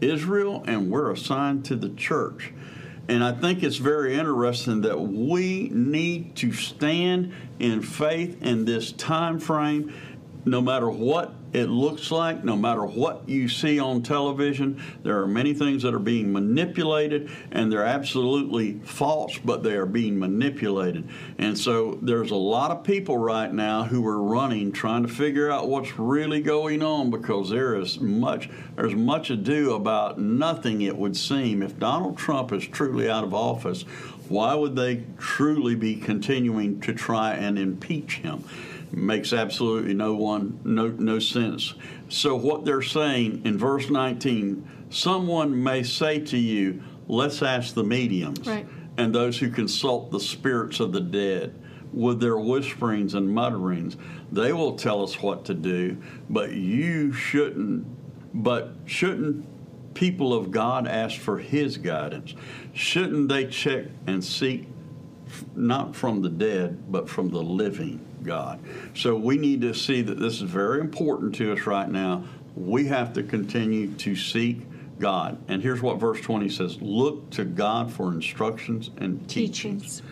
Israel, 0.00 0.62
and 0.66 0.90
we're 0.90 1.10
assigned 1.10 1.64
to 1.66 1.76
the 1.76 1.90
church. 1.90 2.52
And 3.10 3.24
I 3.24 3.32
think 3.32 3.64
it's 3.64 3.78
very 3.78 4.14
interesting 4.14 4.82
that 4.82 5.00
we 5.00 5.68
need 5.72 6.36
to 6.36 6.52
stand 6.52 7.32
in 7.58 7.82
faith 7.82 8.40
in 8.40 8.64
this 8.66 8.92
time 8.92 9.40
frame, 9.40 9.92
no 10.44 10.60
matter 10.60 10.90
what 10.90 11.34
it 11.52 11.66
looks 11.66 12.10
like, 12.10 12.44
no 12.44 12.56
matter 12.56 12.84
what 12.84 13.28
you 13.28 13.48
see 13.48 13.80
on 13.80 14.02
television. 14.02 14.80
There 15.02 15.20
are 15.20 15.26
many 15.26 15.52
things 15.52 15.82
that 15.82 15.94
are 15.94 15.98
being 15.98 16.32
manipulated, 16.32 17.28
and 17.50 17.72
they're 17.72 17.84
absolutely 17.84 18.74
false, 18.84 19.36
but 19.38 19.62
they 19.62 19.74
are 19.74 19.86
being 19.86 20.18
manipulated. 20.18 21.08
And 21.38 21.58
so 21.58 21.98
there's 22.02 22.30
a 22.30 22.36
lot 22.36 22.70
of 22.70 22.84
people 22.84 23.18
right 23.18 23.52
now 23.52 23.82
who 23.82 24.06
are 24.06 24.22
running, 24.22 24.70
trying 24.70 25.02
to 25.02 25.08
figure 25.08 25.50
out 25.50 25.68
what's 25.68 25.98
really 25.98 26.40
going 26.40 26.82
on 26.82 27.10
because 27.10 27.50
there 27.50 27.74
is 27.74 27.98
much 28.00 28.48
there's 28.76 28.94
much 28.94 29.30
ado 29.30 29.74
about 29.74 30.18
nothing. 30.20 30.82
It 30.82 30.96
would 30.96 31.16
seem 31.16 31.62
if 31.62 31.78
Donald 31.78 32.16
Trump 32.16 32.52
is 32.52 32.66
truly 32.66 33.10
out 33.10 33.24
of 33.24 33.34
office, 33.34 33.82
why 34.28 34.54
would 34.54 34.76
they 34.76 35.04
truly 35.18 35.74
be 35.74 35.96
continuing 35.96 36.80
to 36.82 36.94
try 36.94 37.32
and 37.32 37.58
impeach 37.58 38.18
him? 38.18 38.44
Makes 38.92 39.32
absolutely 39.32 39.94
no 39.94 40.14
one 40.14 40.58
no 40.64 40.88
no 40.88 41.18
sense. 41.18 41.74
So 42.08 42.34
what 42.34 42.64
they're 42.64 42.82
saying 42.82 43.42
in 43.44 43.56
verse 43.58 43.88
19, 43.90 44.64
someone 44.90 45.62
may 45.62 45.82
say 45.82 46.18
to 46.20 46.36
you, 46.36 46.82
"Let's 47.08 47.42
ask 47.42 47.74
the 47.74 47.84
mediums 47.84 48.46
Right. 48.46 48.66
and 48.96 49.14
those 49.14 49.38
who 49.38 49.48
consult 49.50 50.10
the 50.10 50.20
spirits 50.20 50.80
of 50.80 50.92
the 50.92 51.00
dead." 51.00 51.54
With 51.92 52.20
their 52.20 52.38
whisperings 52.38 53.14
and 53.14 53.28
mutterings, 53.34 53.96
they 54.30 54.52
will 54.52 54.74
tell 54.76 55.02
us 55.02 55.20
what 55.20 55.44
to 55.46 55.54
do, 55.54 55.96
but 56.28 56.52
you 56.52 57.12
shouldn't. 57.12 57.84
But 58.32 58.76
shouldn't 58.86 59.44
people 59.94 60.32
of 60.32 60.52
God 60.52 60.86
ask 60.86 61.18
for 61.18 61.38
His 61.38 61.78
guidance? 61.78 62.34
Shouldn't 62.72 63.28
they 63.28 63.46
check 63.46 63.86
and 64.06 64.22
seek 64.22 64.68
not 65.56 65.96
from 65.96 66.22
the 66.22 66.28
dead, 66.28 66.78
but 66.90 67.08
from 67.08 67.30
the 67.30 67.42
living 67.42 68.00
God. 68.22 68.60
So 68.94 69.16
we 69.16 69.36
need 69.36 69.60
to 69.62 69.74
see 69.74 70.02
that 70.02 70.18
this 70.18 70.34
is 70.34 70.42
very 70.42 70.80
important 70.80 71.34
to 71.36 71.52
us 71.52 71.66
right 71.66 71.88
now. 71.88 72.24
We 72.54 72.86
have 72.86 73.12
to 73.14 73.22
continue 73.22 73.92
to 73.94 74.16
seek 74.16 74.66
God. 74.98 75.38
And 75.48 75.62
here's 75.62 75.80
what 75.80 75.98
verse 75.98 76.20
20 76.20 76.48
says 76.48 76.80
Look 76.80 77.30
to 77.30 77.44
God 77.44 77.92
for 77.92 78.12
instructions 78.12 78.90
and 78.98 79.28
teachings. 79.28 80.00
Teachings. 80.00 80.02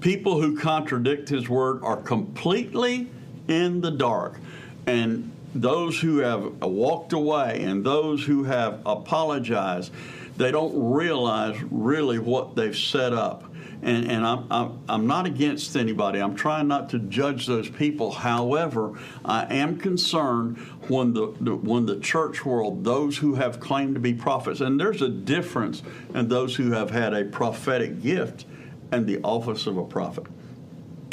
People 0.00 0.40
who 0.40 0.58
contradict 0.58 1.28
his 1.28 1.48
word 1.48 1.82
are 1.84 1.96
completely 1.96 3.08
in 3.46 3.80
the 3.80 3.90
dark. 3.90 4.40
And 4.86 5.30
those 5.54 6.00
who 6.00 6.18
have 6.18 6.60
walked 6.62 7.12
away 7.12 7.62
and 7.62 7.84
those 7.84 8.24
who 8.24 8.44
have 8.44 8.80
apologized, 8.84 9.92
they 10.36 10.50
don't 10.50 10.92
realize 10.92 11.56
really 11.70 12.18
what 12.18 12.56
they've 12.56 12.76
set 12.76 13.12
up. 13.12 13.44
And, 13.82 14.08
and 14.08 14.24
I'm, 14.24 14.46
I'm, 14.50 14.80
I'm 14.88 15.06
not 15.08 15.26
against 15.26 15.76
anybody. 15.76 16.20
I'm 16.20 16.36
trying 16.36 16.68
not 16.68 16.88
to 16.90 17.00
judge 17.00 17.46
those 17.46 17.68
people. 17.68 18.12
However, 18.12 18.98
I 19.24 19.52
am 19.52 19.76
concerned 19.76 20.58
when 20.88 21.14
the, 21.14 21.34
the 21.40 21.56
when 21.56 21.86
the 21.86 21.98
church 21.98 22.44
world, 22.44 22.84
those 22.84 23.18
who 23.18 23.34
have 23.34 23.58
claimed 23.58 23.94
to 23.94 24.00
be 24.00 24.14
prophets, 24.14 24.60
and 24.60 24.78
there's 24.78 25.02
a 25.02 25.08
difference 25.08 25.82
in 26.14 26.28
those 26.28 26.54
who 26.54 26.70
have 26.70 26.90
had 26.90 27.12
a 27.12 27.24
prophetic 27.24 28.00
gift 28.00 28.44
and 28.92 29.06
the 29.06 29.18
office 29.22 29.66
of 29.66 29.76
a 29.76 29.84
prophet. 29.84 30.26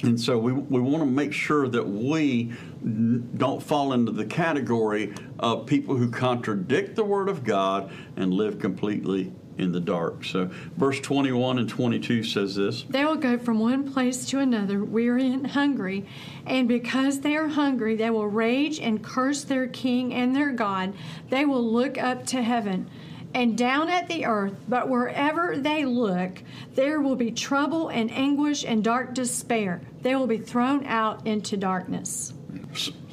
And 0.03 0.19
so 0.19 0.37
we, 0.37 0.53
we 0.53 0.79
want 0.79 0.99
to 0.99 1.09
make 1.09 1.33
sure 1.33 1.67
that 1.67 1.87
we 1.87 2.53
don't 3.37 3.61
fall 3.61 3.93
into 3.93 4.11
the 4.11 4.25
category 4.25 5.13
of 5.39 5.65
people 5.65 5.95
who 5.95 6.09
contradict 6.09 6.95
the 6.95 7.03
Word 7.03 7.27
of 7.27 7.43
God 7.43 7.91
and 8.15 8.33
live 8.33 8.59
completely 8.59 9.33
in 9.59 9.71
the 9.71 9.79
dark. 9.79 10.23
So 10.23 10.49
verse 10.77 10.99
21 10.99 11.59
and 11.59 11.69
22 11.69 12.23
says 12.23 12.55
this 12.55 12.83
They 12.89 13.05
will 13.05 13.15
go 13.15 13.37
from 13.37 13.59
one 13.59 13.91
place 13.91 14.25
to 14.27 14.39
another, 14.39 14.83
weary 14.83 15.31
and 15.31 15.45
hungry, 15.47 16.05
and 16.45 16.67
because 16.67 17.19
they 17.19 17.35
are 17.35 17.47
hungry, 17.47 17.95
they 17.95 18.09
will 18.09 18.27
rage 18.27 18.79
and 18.79 19.03
curse 19.03 19.43
their 19.43 19.67
king 19.67 20.13
and 20.13 20.35
their 20.35 20.51
God. 20.51 20.93
They 21.29 21.45
will 21.45 21.63
look 21.63 21.97
up 21.97 22.25
to 22.27 22.41
heaven 22.41 22.89
and 23.33 23.57
down 23.57 23.89
at 23.89 24.07
the 24.07 24.25
earth, 24.25 24.55
but 24.67 24.89
wherever 24.89 25.55
they 25.55 25.85
look, 25.85 26.41
there 26.73 26.99
will 26.99 27.15
be 27.15 27.31
trouble 27.31 27.89
and 27.89 28.09
anguish 28.11 28.65
and 28.65 28.83
dark 28.83 29.13
despair. 29.13 29.81
They 30.01 30.15
will 30.15 30.27
be 30.27 30.39
thrown 30.39 30.85
out 30.85 31.27
into 31.27 31.55
darkness. 31.55 32.33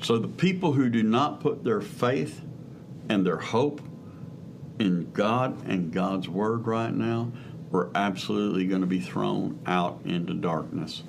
So 0.03 0.19
the 0.19 0.29
people 0.29 0.73
who 0.73 0.89
do 0.89 1.03
not 1.03 1.41
put 1.41 1.65
their 1.65 1.81
faith 1.81 2.41
and 3.09 3.27
their 3.27 3.37
hope 3.37 3.81
in 4.79 5.11
God 5.13 5.67
and 5.67 5.93
God's 5.93 6.29
Word 6.29 6.67
right 6.67 6.93
now, 6.93 7.33
we're 7.71 7.89
absolutely 7.95 8.67
going 8.67 8.81
to 8.81 8.87
be 8.87 9.01
thrown 9.01 9.59
out 9.67 10.01
into 10.05 10.35
darkness. 10.35 11.03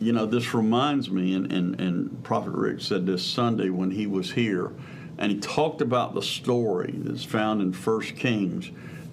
You 0.00 0.12
know, 0.12 0.26
this 0.26 0.54
reminds 0.54 1.10
me, 1.10 1.34
and, 1.34 1.50
and, 1.52 1.80
and 1.80 2.22
Prophet 2.22 2.52
Rick 2.52 2.80
said 2.80 3.06
this 3.06 3.24
Sunday 3.24 3.70
when 3.70 3.90
he 3.90 4.06
was 4.06 4.32
here, 4.32 4.72
and 5.16 5.32
he 5.32 5.38
talked 5.38 5.80
about 5.80 6.14
the 6.14 6.22
story 6.22 6.94
that's 6.94 7.24
found 7.24 7.60
in 7.60 7.72
1 7.72 8.00
Kings 8.02 8.70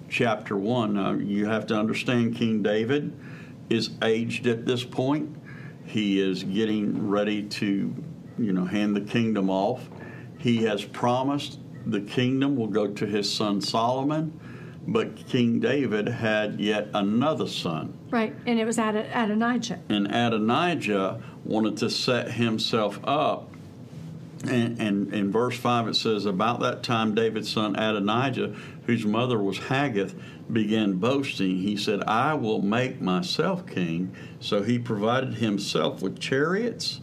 chapter 0.08 0.56
1. 0.56 0.94
Now, 0.94 1.12
you 1.12 1.46
have 1.46 1.66
to 1.68 1.74
understand 1.74 2.36
King 2.36 2.62
David 2.62 3.12
is 3.68 3.90
aged 4.02 4.46
at 4.46 4.66
this 4.66 4.84
point. 4.84 5.34
He 5.84 6.20
is 6.20 6.44
getting 6.44 7.08
ready 7.08 7.42
to, 7.44 7.94
you 8.38 8.52
know, 8.52 8.64
hand 8.64 8.94
the 8.94 9.00
kingdom 9.00 9.50
off. 9.50 9.88
He 10.38 10.64
has 10.64 10.84
promised 10.84 11.58
the 11.86 12.00
kingdom 12.00 12.56
will 12.56 12.66
go 12.66 12.88
to 12.88 13.06
his 13.06 13.32
son 13.32 13.60
Solomon, 13.60 14.38
but 14.88 15.28
King 15.28 15.60
David 15.60 16.08
had 16.08 16.60
yet 16.60 16.88
another 16.92 17.46
son. 17.46 17.96
Right, 18.10 18.34
and 18.44 18.58
it 18.58 18.64
was 18.64 18.78
Ad- 18.78 18.96
Adonijah. 18.96 19.80
And 19.88 20.06
Adonijah 20.08 21.22
wanted 21.44 21.76
to 21.78 21.90
set 21.90 22.32
himself 22.32 22.98
up. 23.04 23.52
And, 24.44 24.80
and 24.80 25.14
in 25.14 25.32
verse 25.32 25.56
5 25.56 25.88
it 25.88 25.96
says, 25.96 26.26
About 26.26 26.60
that 26.60 26.82
time 26.82 27.14
David's 27.14 27.50
son 27.50 27.74
Adonijah, 27.76 28.54
whose 28.86 29.04
mother 29.04 29.38
was 29.38 29.58
Haggith, 29.58 30.14
began 30.52 30.94
boasting. 30.94 31.58
He 31.58 31.76
said, 31.76 32.02
I 32.04 32.34
will 32.34 32.62
make 32.62 33.00
myself 33.00 33.66
king. 33.66 34.14
So 34.38 34.62
he 34.62 34.78
provided 34.78 35.34
himself 35.34 36.02
with 36.02 36.20
chariots 36.20 37.00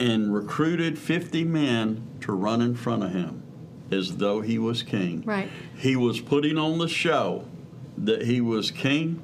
and 0.00 0.34
recruited 0.34 0.98
50 0.98 1.44
men 1.44 2.08
to 2.22 2.32
run 2.32 2.60
in 2.60 2.74
front 2.74 3.04
of 3.04 3.12
him 3.12 3.41
as 3.92 4.16
though 4.16 4.40
he 4.40 4.58
was 4.58 4.82
king. 4.82 5.22
Right. 5.24 5.48
He 5.78 5.96
was 5.96 6.20
putting 6.20 6.58
on 6.58 6.78
the 6.78 6.88
show 6.88 7.44
that 7.98 8.22
he 8.22 8.40
was 8.40 8.70
king. 8.70 9.22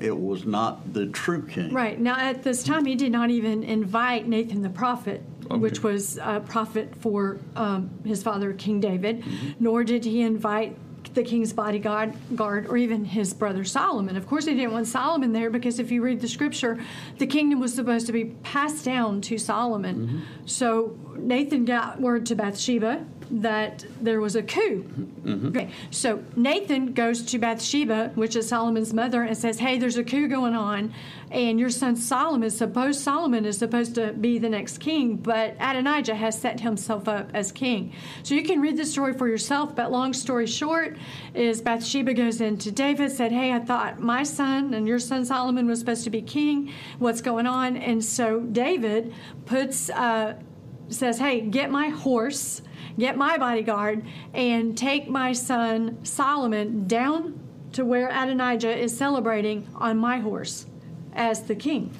It 0.00 0.18
was 0.18 0.44
not 0.44 0.92
the 0.92 1.06
true 1.06 1.42
king. 1.46 1.72
Right. 1.72 1.98
Now, 2.00 2.16
at 2.18 2.42
this 2.42 2.62
time, 2.64 2.84
he 2.84 2.94
did 2.96 3.12
not 3.12 3.30
even 3.30 3.62
invite 3.62 4.26
Nathan 4.26 4.62
the 4.62 4.70
prophet, 4.70 5.22
Okay. 5.46 5.56
which 5.56 5.82
was 5.82 6.18
a 6.22 6.40
prophet 6.40 6.94
for 7.00 7.38
um, 7.54 7.90
his 8.04 8.22
father, 8.22 8.52
King 8.54 8.80
David, 8.80 9.20
Mm-hmm. 9.22 9.50
nor 9.60 9.84
did 9.84 10.04
he 10.04 10.22
invite 10.22 10.76
the 11.12 11.22
king's 11.22 11.52
bodyguard 11.52 12.12
guard, 12.34 12.66
or 12.66 12.76
even 12.76 13.04
his 13.04 13.32
brother 13.34 13.62
Solomon. 13.62 14.16
Of 14.16 14.26
course, 14.26 14.46
he 14.46 14.54
didn't 14.54 14.72
want 14.72 14.88
Solomon 14.88 15.32
there 15.32 15.48
because 15.50 15.78
if 15.78 15.92
you 15.92 16.02
read 16.02 16.20
the 16.20 16.26
scripture, 16.26 16.78
the 17.18 17.26
kingdom 17.26 17.60
was 17.60 17.72
supposed 17.72 18.06
to 18.06 18.12
be 18.12 18.24
passed 18.42 18.84
down 18.84 19.20
to 19.20 19.38
Solomon. 19.38 19.96
Mm-hmm. 20.08 20.20
So 20.46 20.98
Nathan 21.18 21.66
got 21.66 22.00
word 22.00 22.26
to 22.26 22.34
Bathsheba 22.34 23.04
that 23.30 23.84
there 24.00 24.20
was 24.20 24.36
a 24.36 24.42
coup. 24.42 24.84
Mm-hmm. 25.24 25.48
Okay, 25.48 25.70
so 25.90 26.22
Nathan 26.36 26.92
goes 26.92 27.22
to 27.22 27.38
Bathsheba, 27.38 28.12
which 28.14 28.36
is 28.36 28.48
Solomon's 28.48 28.92
mother, 28.92 29.22
and 29.22 29.36
says, 29.36 29.58
"Hey, 29.58 29.78
there's 29.78 29.96
a 29.96 30.04
coup 30.04 30.28
going 30.28 30.54
on, 30.54 30.92
and 31.30 31.58
your 31.58 31.70
son 31.70 31.96
Solomon 31.96 32.46
is 32.46 32.56
supposed 32.56 33.00
Solomon 33.00 33.44
is 33.44 33.58
supposed 33.58 33.94
to 33.96 34.12
be 34.12 34.38
the 34.38 34.48
next 34.48 34.78
king, 34.78 35.16
but 35.16 35.54
Adonijah 35.60 36.14
has 36.14 36.38
set 36.38 36.60
himself 36.60 37.08
up 37.08 37.30
as 37.34 37.52
king." 37.52 37.92
So 38.22 38.34
you 38.34 38.42
can 38.42 38.60
read 38.60 38.76
the 38.76 38.84
story 38.84 39.14
for 39.14 39.28
yourself. 39.28 39.74
But 39.74 39.90
long 39.90 40.12
story 40.12 40.46
short, 40.46 40.96
is 41.34 41.60
Bathsheba 41.60 42.14
goes 42.14 42.40
into 42.40 42.70
David, 42.70 43.10
said, 43.10 43.32
"Hey, 43.32 43.52
I 43.52 43.60
thought 43.60 44.00
my 44.00 44.22
son 44.22 44.74
and 44.74 44.86
your 44.86 44.98
son 44.98 45.24
Solomon 45.24 45.66
was 45.66 45.80
supposed 45.80 46.04
to 46.04 46.10
be 46.10 46.22
king. 46.22 46.72
What's 46.98 47.20
going 47.20 47.46
on?" 47.46 47.76
And 47.76 48.04
so 48.04 48.40
David 48.40 49.12
puts. 49.46 49.90
Uh, 49.90 50.34
says, 50.88 51.18
Hey, 51.18 51.40
get 51.40 51.70
my 51.70 51.88
horse, 51.88 52.62
get 52.98 53.16
my 53.16 53.38
bodyguard, 53.38 54.04
and 54.32 54.76
take 54.76 55.08
my 55.08 55.32
son 55.32 55.98
Solomon 56.04 56.86
down 56.86 57.38
to 57.72 57.84
where 57.84 58.08
Adonijah 58.08 58.76
is 58.76 58.96
celebrating 58.96 59.68
on 59.74 59.98
my 59.98 60.18
horse. 60.18 60.66
as 61.16 61.44
the 61.44 61.54
king. 61.54 61.92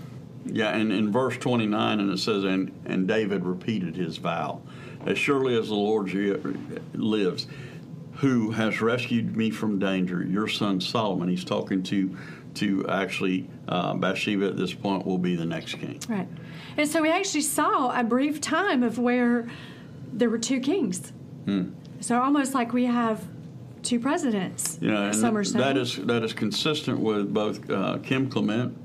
Yeah, 0.45 0.75
and 0.75 0.93
in 0.93 1.13
verse 1.13 1.37
29, 1.37 2.01
and 2.01 2.11
it 2.11 2.19
says, 2.19 2.45
and, 2.45 2.73
and 2.85 3.07
David 3.09 3.45
repeated 3.45 3.97
his 3.97 4.17
vow. 4.19 4.61
As 5.07 5.19
surely 5.19 5.57
as 5.57 5.69
the 5.69 5.75
Lord 5.75 6.13
lives, 6.95 7.47
who 8.17 8.51
has 8.51 8.81
rescued 8.81 9.37
me 9.37 9.51
from 9.51 9.79
danger, 9.79 10.25
your 10.25 10.49
son 10.49 10.81
Solomon, 10.81 11.29
he's 11.29 11.45
talking 11.45 11.83
to 11.85 12.17
to 12.55 12.87
actually 12.89 13.49
uh, 13.67 13.95
Bathsheba 13.95 14.47
at 14.47 14.57
this 14.57 14.73
point 14.73 15.05
will 15.05 15.19
be 15.19 15.35
the 15.35 15.45
next 15.45 15.75
king. 15.75 16.01
Right. 16.09 16.29
And 16.77 16.89
so 16.89 17.03
we 17.03 17.11
actually 17.11 17.41
saw 17.41 17.99
a 17.99 18.05
brief 18.05 18.41
time 18.41 18.85
of 18.85 18.97
where 18.99 19.49
there 20.15 20.31
were 20.31 20.39
two 20.39 20.61
kings. 20.61 21.13
Hmm. 21.45 21.71
So 22.01 22.21
almost 22.23 22.55
like 22.55 22.73
we 22.73 22.85
have 22.87 23.25
two 23.83 24.01
presidents. 24.01 24.79
Yeah, 24.81 25.11
some 25.11 25.35
that 25.35 25.77
is 25.77 25.97
that 26.07 26.23
is 26.23 26.33
consistent 26.33 27.01
with 27.01 27.33
both 27.33 27.69
uh, 27.69 27.99
Kim 28.03 28.31
Clement 28.31 28.77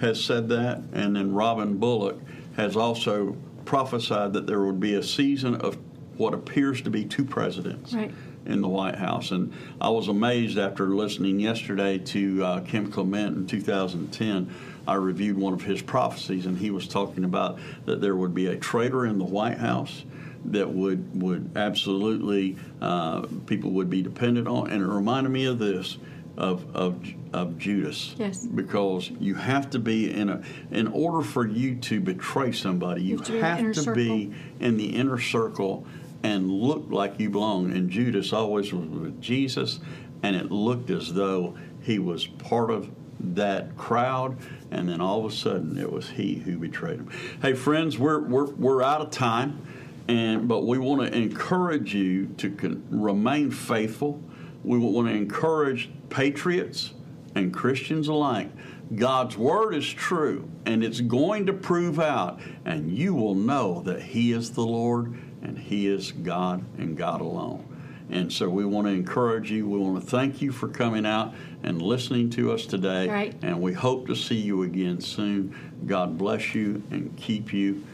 has 0.00 0.22
said 0.22 0.48
that, 0.48 0.82
and 0.92 1.16
then 1.16 1.32
Robin 1.32 1.76
Bullock 1.76 2.18
has 2.56 2.76
also 2.76 3.36
prophesied 3.64 4.32
that 4.32 4.46
there 4.46 4.64
would 4.64 4.80
be 4.80 4.94
a 4.94 5.02
season 5.02 5.56
of 5.56 5.76
what 6.16 6.34
appears 6.34 6.80
to 6.82 6.90
be 6.90 7.04
two 7.04 7.24
presidents. 7.24 7.92
Right 7.92 8.12
in 8.46 8.62
the 8.62 8.68
White 8.68 8.94
House. 8.96 9.30
And 9.30 9.52
I 9.78 9.90
was 9.90 10.08
amazed 10.08 10.58
after 10.58 10.86
listening 10.86 11.38
yesterday 11.38 11.98
to 11.98 12.42
uh, 12.42 12.60
Kim 12.60 12.90
Clement 12.90 13.36
in 13.36 13.46
2010. 13.46 14.54
I 14.86 14.94
reviewed 14.94 15.36
one 15.36 15.52
of 15.52 15.62
his 15.62 15.82
prophecies, 15.82 16.46
and 16.46 16.56
he 16.56 16.70
was 16.70 16.88
talking 16.88 17.24
about 17.24 17.58
that 17.84 18.00
there 18.00 18.16
would 18.16 18.34
be 18.34 18.46
a 18.46 18.56
traitor 18.56 19.04
in 19.04 19.18
the 19.18 19.24
White 19.24 19.58
House 19.58 20.02
that 20.46 20.68
would 20.70 21.20
would 21.20 21.50
absolutely 21.56 22.56
uh, 22.80 23.22
people 23.46 23.70
would 23.72 23.90
be 23.90 24.02
dependent 24.02 24.48
on. 24.48 24.70
And 24.70 24.82
it 24.82 24.86
reminded 24.86 25.30
me 25.30 25.46
of 25.46 25.58
this 25.58 25.98
of, 26.38 26.64
of, 26.74 27.04
of 27.32 27.58
Judas. 27.58 28.14
Yes. 28.16 28.46
Because 28.46 29.10
you 29.18 29.34
have 29.34 29.70
to 29.70 29.80
be 29.80 30.10
in 30.10 30.28
a, 30.28 30.42
in 30.70 30.86
order 30.86 31.20
for 31.20 31.46
you 31.46 31.74
to 31.76 32.00
betray 32.00 32.52
somebody, 32.52 33.02
you, 33.02 33.20
you 33.26 33.40
have, 33.40 33.58
to, 33.58 33.64
have 33.64 33.84
to 33.84 33.92
be 33.92 34.32
in 34.60 34.76
the 34.76 34.94
inner 34.94 35.18
circle 35.18 35.84
and 36.22 36.48
look 36.48 36.86
like 36.90 37.18
you 37.18 37.28
belong. 37.28 37.72
And 37.72 37.90
Judas 37.90 38.32
always 38.32 38.72
was 38.72 38.88
with 38.88 39.20
Jesus, 39.20 39.80
and 40.22 40.36
it 40.36 40.52
looked 40.52 40.90
as 40.90 41.12
though 41.12 41.56
he 41.82 41.98
was 41.98 42.26
part 42.26 42.70
of 42.70 42.88
that 43.20 43.76
crowd, 43.76 44.36
and 44.70 44.88
then 44.88 45.00
all 45.00 45.24
of 45.24 45.32
a 45.32 45.34
sudden 45.34 45.76
it 45.76 45.90
was 45.90 46.10
he 46.10 46.36
who 46.36 46.56
betrayed 46.56 47.00
him. 47.00 47.10
Hey, 47.42 47.54
friends, 47.54 47.98
we're, 47.98 48.20
we're, 48.20 48.46
we're 48.46 48.82
out 48.82 49.00
of 49.00 49.10
time, 49.10 49.66
and 50.08 50.48
but 50.48 50.66
we 50.66 50.78
want 50.78 51.00
to 51.02 51.16
encourage 51.16 51.94
you 51.94 52.26
to 52.38 52.50
con- 52.50 52.82
remain 52.90 53.50
faithful 53.50 54.22
we 54.64 54.78
want 54.78 55.08
to 55.08 55.14
encourage 55.14 55.90
patriots 56.10 56.92
and 57.34 57.54
Christians 57.54 58.08
alike. 58.08 58.50
God's 58.94 59.36
word 59.36 59.74
is 59.74 59.88
true 59.88 60.50
and 60.66 60.82
it's 60.82 61.00
going 61.00 61.46
to 61.46 61.52
prove 61.52 61.98
out, 61.98 62.40
and 62.64 62.90
you 62.90 63.14
will 63.14 63.34
know 63.34 63.82
that 63.82 64.02
He 64.02 64.32
is 64.32 64.52
the 64.52 64.66
Lord 64.66 65.18
and 65.42 65.58
He 65.58 65.86
is 65.86 66.12
God 66.12 66.64
and 66.78 66.96
God 66.96 67.20
alone. 67.20 67.64
And 68.10 68.32
so 68.32 68.48
we 68.48 68.64
want 68.64 68.86
to 68.86 68.92
encourage 68.92 69.50
you. 69.50 69.68
We 69.68 69.78
want 69.78 70.02
to 70.02 70.10
thank 70.10 70.40
you 70.40 70.50
for 70.50 70.68
coming 70.68 71.04
out 71.04 71.34
and 71.62 71.80
listening 71.80 72.30
to 72.30 72.52
us 72.52 72.64
today. 72.64 73.06
Right. 73.06 73.34
And 73.42 73.60
we 73.60 73.74
hope 73.74 74.06
to 74.06 74.16
see 74.16 74.36
you 74.36 74.62
again 74.62 75.00
soon. 75.00 75.54
God 75.86 76.16
bless 76.16 76.54
you 76.54 76.82
and 76.90 77.14
keep 77.16 77.52
you. 77.52 77.84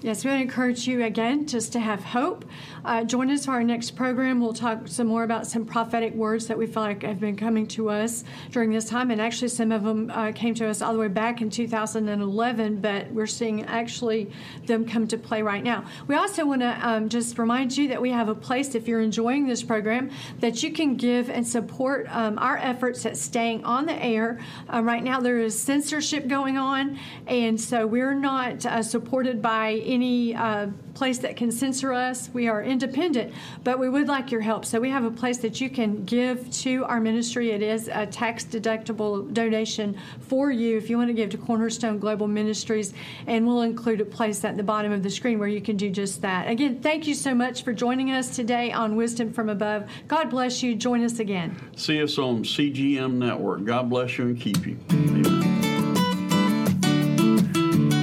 Yes, 0.00 0.24
we 0.24 0.30
encourage 0.30 0.86
you 0.86 1.02
again 1.02 1.48
just 1.48 1.72
to 1.72 1.80
have 1.80 2.04
hope. 2.04 2.44
Uh, 2.84 3.02
join 3.02 3.32
us 3.32 3.46
for 3.46 3.50
our 3.50 3.64
next 3.64 3.96
program. 3.96 4.40
We'll 4.40 4.52
talk 4.52 4.86
some 4.86 5.08
more 5.08 5.24
about 5.24 5.48
some 5.48 5.64
prophetic 5.64 6.14
words 6.14 6.46
that 6.46 6.56
we 6.56 6.68
feel 6.68 6.84
like 6.84 7.02
have 7.02 7.18
been 7.18 7.34
coming 7.34 7.66
to 7.68 7.90
us 7.90 8.22
during 8.52 8.70
this 8.70 8.84
time. 8.84 9.10
And 9.10 9.20
actually, 9.20 9.48
some 9.48 9.72
of 9.72 9.82
them 9.82 10.08
uh, 10.14 10.30
came 10.30 10.54
to 10.54 10.68
us 10.68 10.82
all 10.82 10.92
the 10.92 11.00
way 11.00 11.08
back 11.08 11.42
in 11.42 11.50
2011, 11.50 12.80
but 12.80 13.10
we're 13.10 13.26
seeing 13.26 13.64
actually 13.64 14.30
them 14.66 14.86
come 14.86 15.08
to 15.08 15.18
play 15.18 15.42
right 15.42 15.64
now. 15.64 15.84
We 16.06 16.14
also 16.14 16.46
want 16.46 16.60
to 16.60 16.78
um, 16.80 17.08
just 17.08 17.36
remind 17.36 17.76
you 17.76 17.88
that 17.88 18.00
we 18.00 18.12
have 18.12 18.28
a 18.28 18.36
place, 18.36 18.76
if 18.76 18.86
you're 18.86 19.00
enjoying 19.00 19.48
this 19.48 19.64
program, 19.64 20.12
that 20.38 20.62
you 20.62 20.72
can 20.72 20.94
give 20.94 21.28
and 21.28 21.44
support 21.44 22.06
um, 22.10 22.38
our 22.38 22.56
efforts 22.58 23.04
at 23.04 23.16
staying 23.16 23.64
on 23.64 23.86
the 23.86 24.00
air. 24.00 24.38
Uh, 24.72 24.80
right 24.80 25.02
now, 25.02 25.18
there 25.18 25.40
is 25.40 25.60
censorship 25.60 26.28
going 26.28 26.56
on, 26.56 27.00
and 27.26 27.60
so 27.60 27.84
we're 27.84 28.14
not 28.14 28.64
uh, 28.64 28.80
supported 28.80 29.42
by 29.42 29.87
any 29.88 30.34
uh, 30.34 30.68
place 30.94 31.18
that 31.18 31.36
can 31.36 31.50
censor 31.50 31.92
us. 31.92 32.28
We 32.32 32.48
are 32.48 32.62
independent, 32.62 33.32
but 33.64 33.78
we 33.78 33.88
would 33.88 34.08
like 34.08 34.30
your 34.30 34.40
help. 34.40 34.64
So 34.64 34.80
we 34.80 34.90
have 34.90 35.04
a 35.04 35.10
place 35.10 35.38
that 35.38 35.60
you 35.60 35.70
can 35.70 36.04
give 36.04 36.50
to 36.62 36.84
our 36.84 37.00
ministry. 37.00 37.50
It 37.50 37.62
is 37.62 37.88
a 37.88 38.06
tax 38.06 38.44
deductible 38.44 39.32
donation 39.32 39.96
for 40.20 40.50
you 40.50 40.76
if 40.76 40.90
you 40.90 40.98
want 40.98 41.08
to 41.08 41.14
give 41.14 41.30
to 41.30 41.38
Cornerstone 41.38 41.98
Global 41.98 42.28
Ministries, 42.28 42.92
and 43.26 43.46
we'll 43.46 43.62
include 43.62 44.00
a 44.00 44.04
place 44.04 44.44
at 44.44 44.56
the 44.56 44.62
bottom 44.62 44.92
of 44.92 45.02
the 45.02 45.10
screen 45.10 45.38
where 45.38 45.48
you 45.48 45.60
can 45.60 45.76
do 45.76 45.88
just 45.88 46.20
that. 46.22 46.48
Again, 46.48 46.80
thank 46.80 47.06
you 47.06 47.14
so 47.14 47.34
much 47.34 47.62
for 47.62 47.72
joining 47.72 48.10
us 48.10 48.34
today 48.34 48.72
on 48.72 48.96
Wisdom 48.96 49.32
from 49.32 49.48
Above. 49.48 49.88
God 50.08 50.30
bless 50.30 50.62
you. 50.62 50.74
Join 50.74 51.02
us 51.02 51.18
again. 51.18 51.56
See 51.76 52.02
us 52.02 52.18
on 52.18 52.42
CGM 52.42 53.14
Network. 53.14 53.64
God 53.64 53.88
bless 53.88 54.18
you 54.18 54.26
and 54.26 54.40
keep 54.40 54.66
you. 54.66 54.76
Amen. 54.90 55.47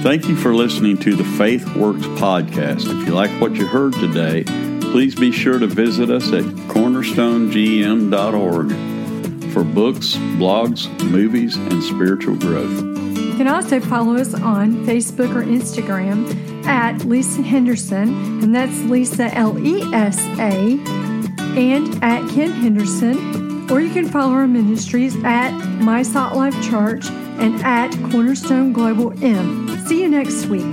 Thank 0.06 0.28
you 0.28 0.36
for 0.36 0.54
listening 0.54 0.98
to 0.98 1.16
the 1.16 1.24
Faith 1.24 1.74
Works 1.74 2.06
podcast. 2.06 2.88
If 2.88 3.08
you 3.08 3.12
like 3.12 3.32
what 3.40 3.56
you 3.56 3.66
heard 3.66 3.92
today, 3.94 4.44
please 4.92 5.16
be 5.16 5.32
sure 5.32 5.58
to 5.58 5.66
visit 5.66 6.10
us 6.10 6.32
at 6.32 6.44
cornerstonegm.org 6.44 8.70
for 9.52 9.64
books, 9.64 10.14
blogs, 10.38 10.88
movies, 11.10 11.56
and 11.56 11.82
spiritual 11.82 12.36
growth. 12.36 12.84
You 13.18 13.34
can 13.34 13.48
also 13.48 13.80
follow 13.80 14.14
us 14.14 14.32
on 14.32 14.86
Facebook 14.86 15.34
or 15.34 15.42
Instagram 15.42 16.64
at 16.66 17.04
Lesa 17.04 17.42
Henderson, 17.42 18.44
and 18.44 18.54
that's 18.54 18.78
Lesa 18.82 19.34
L 19.34 19.58
E 19.58 19.82
S 19.92 20.24
A, 20.38 20.78
and 21.58 22.04
at 22.04 22.30
Ken 22.30 22.52
Henderson, 22.52 23.68
or 23.72 23.80
you 23.80 23.92
can 23.92 24.08
follow 24.08 24.34
our 24.34 24.46
ministries 24.46 25.16
at 25.24 25.50
My 25.80 26.04
Salt 26.04 26.36
Life 26.36 26.54
Church 26.62 27.08
and 27.38 27.62
at 27.62 27.90
Cornerstone 28.10 28.72
Global 28.72 29.12
M. 29.22 29.68
See 29.86 30.00
you 30.00 30.08
next 30.08 30.46
week. 30.46 30.64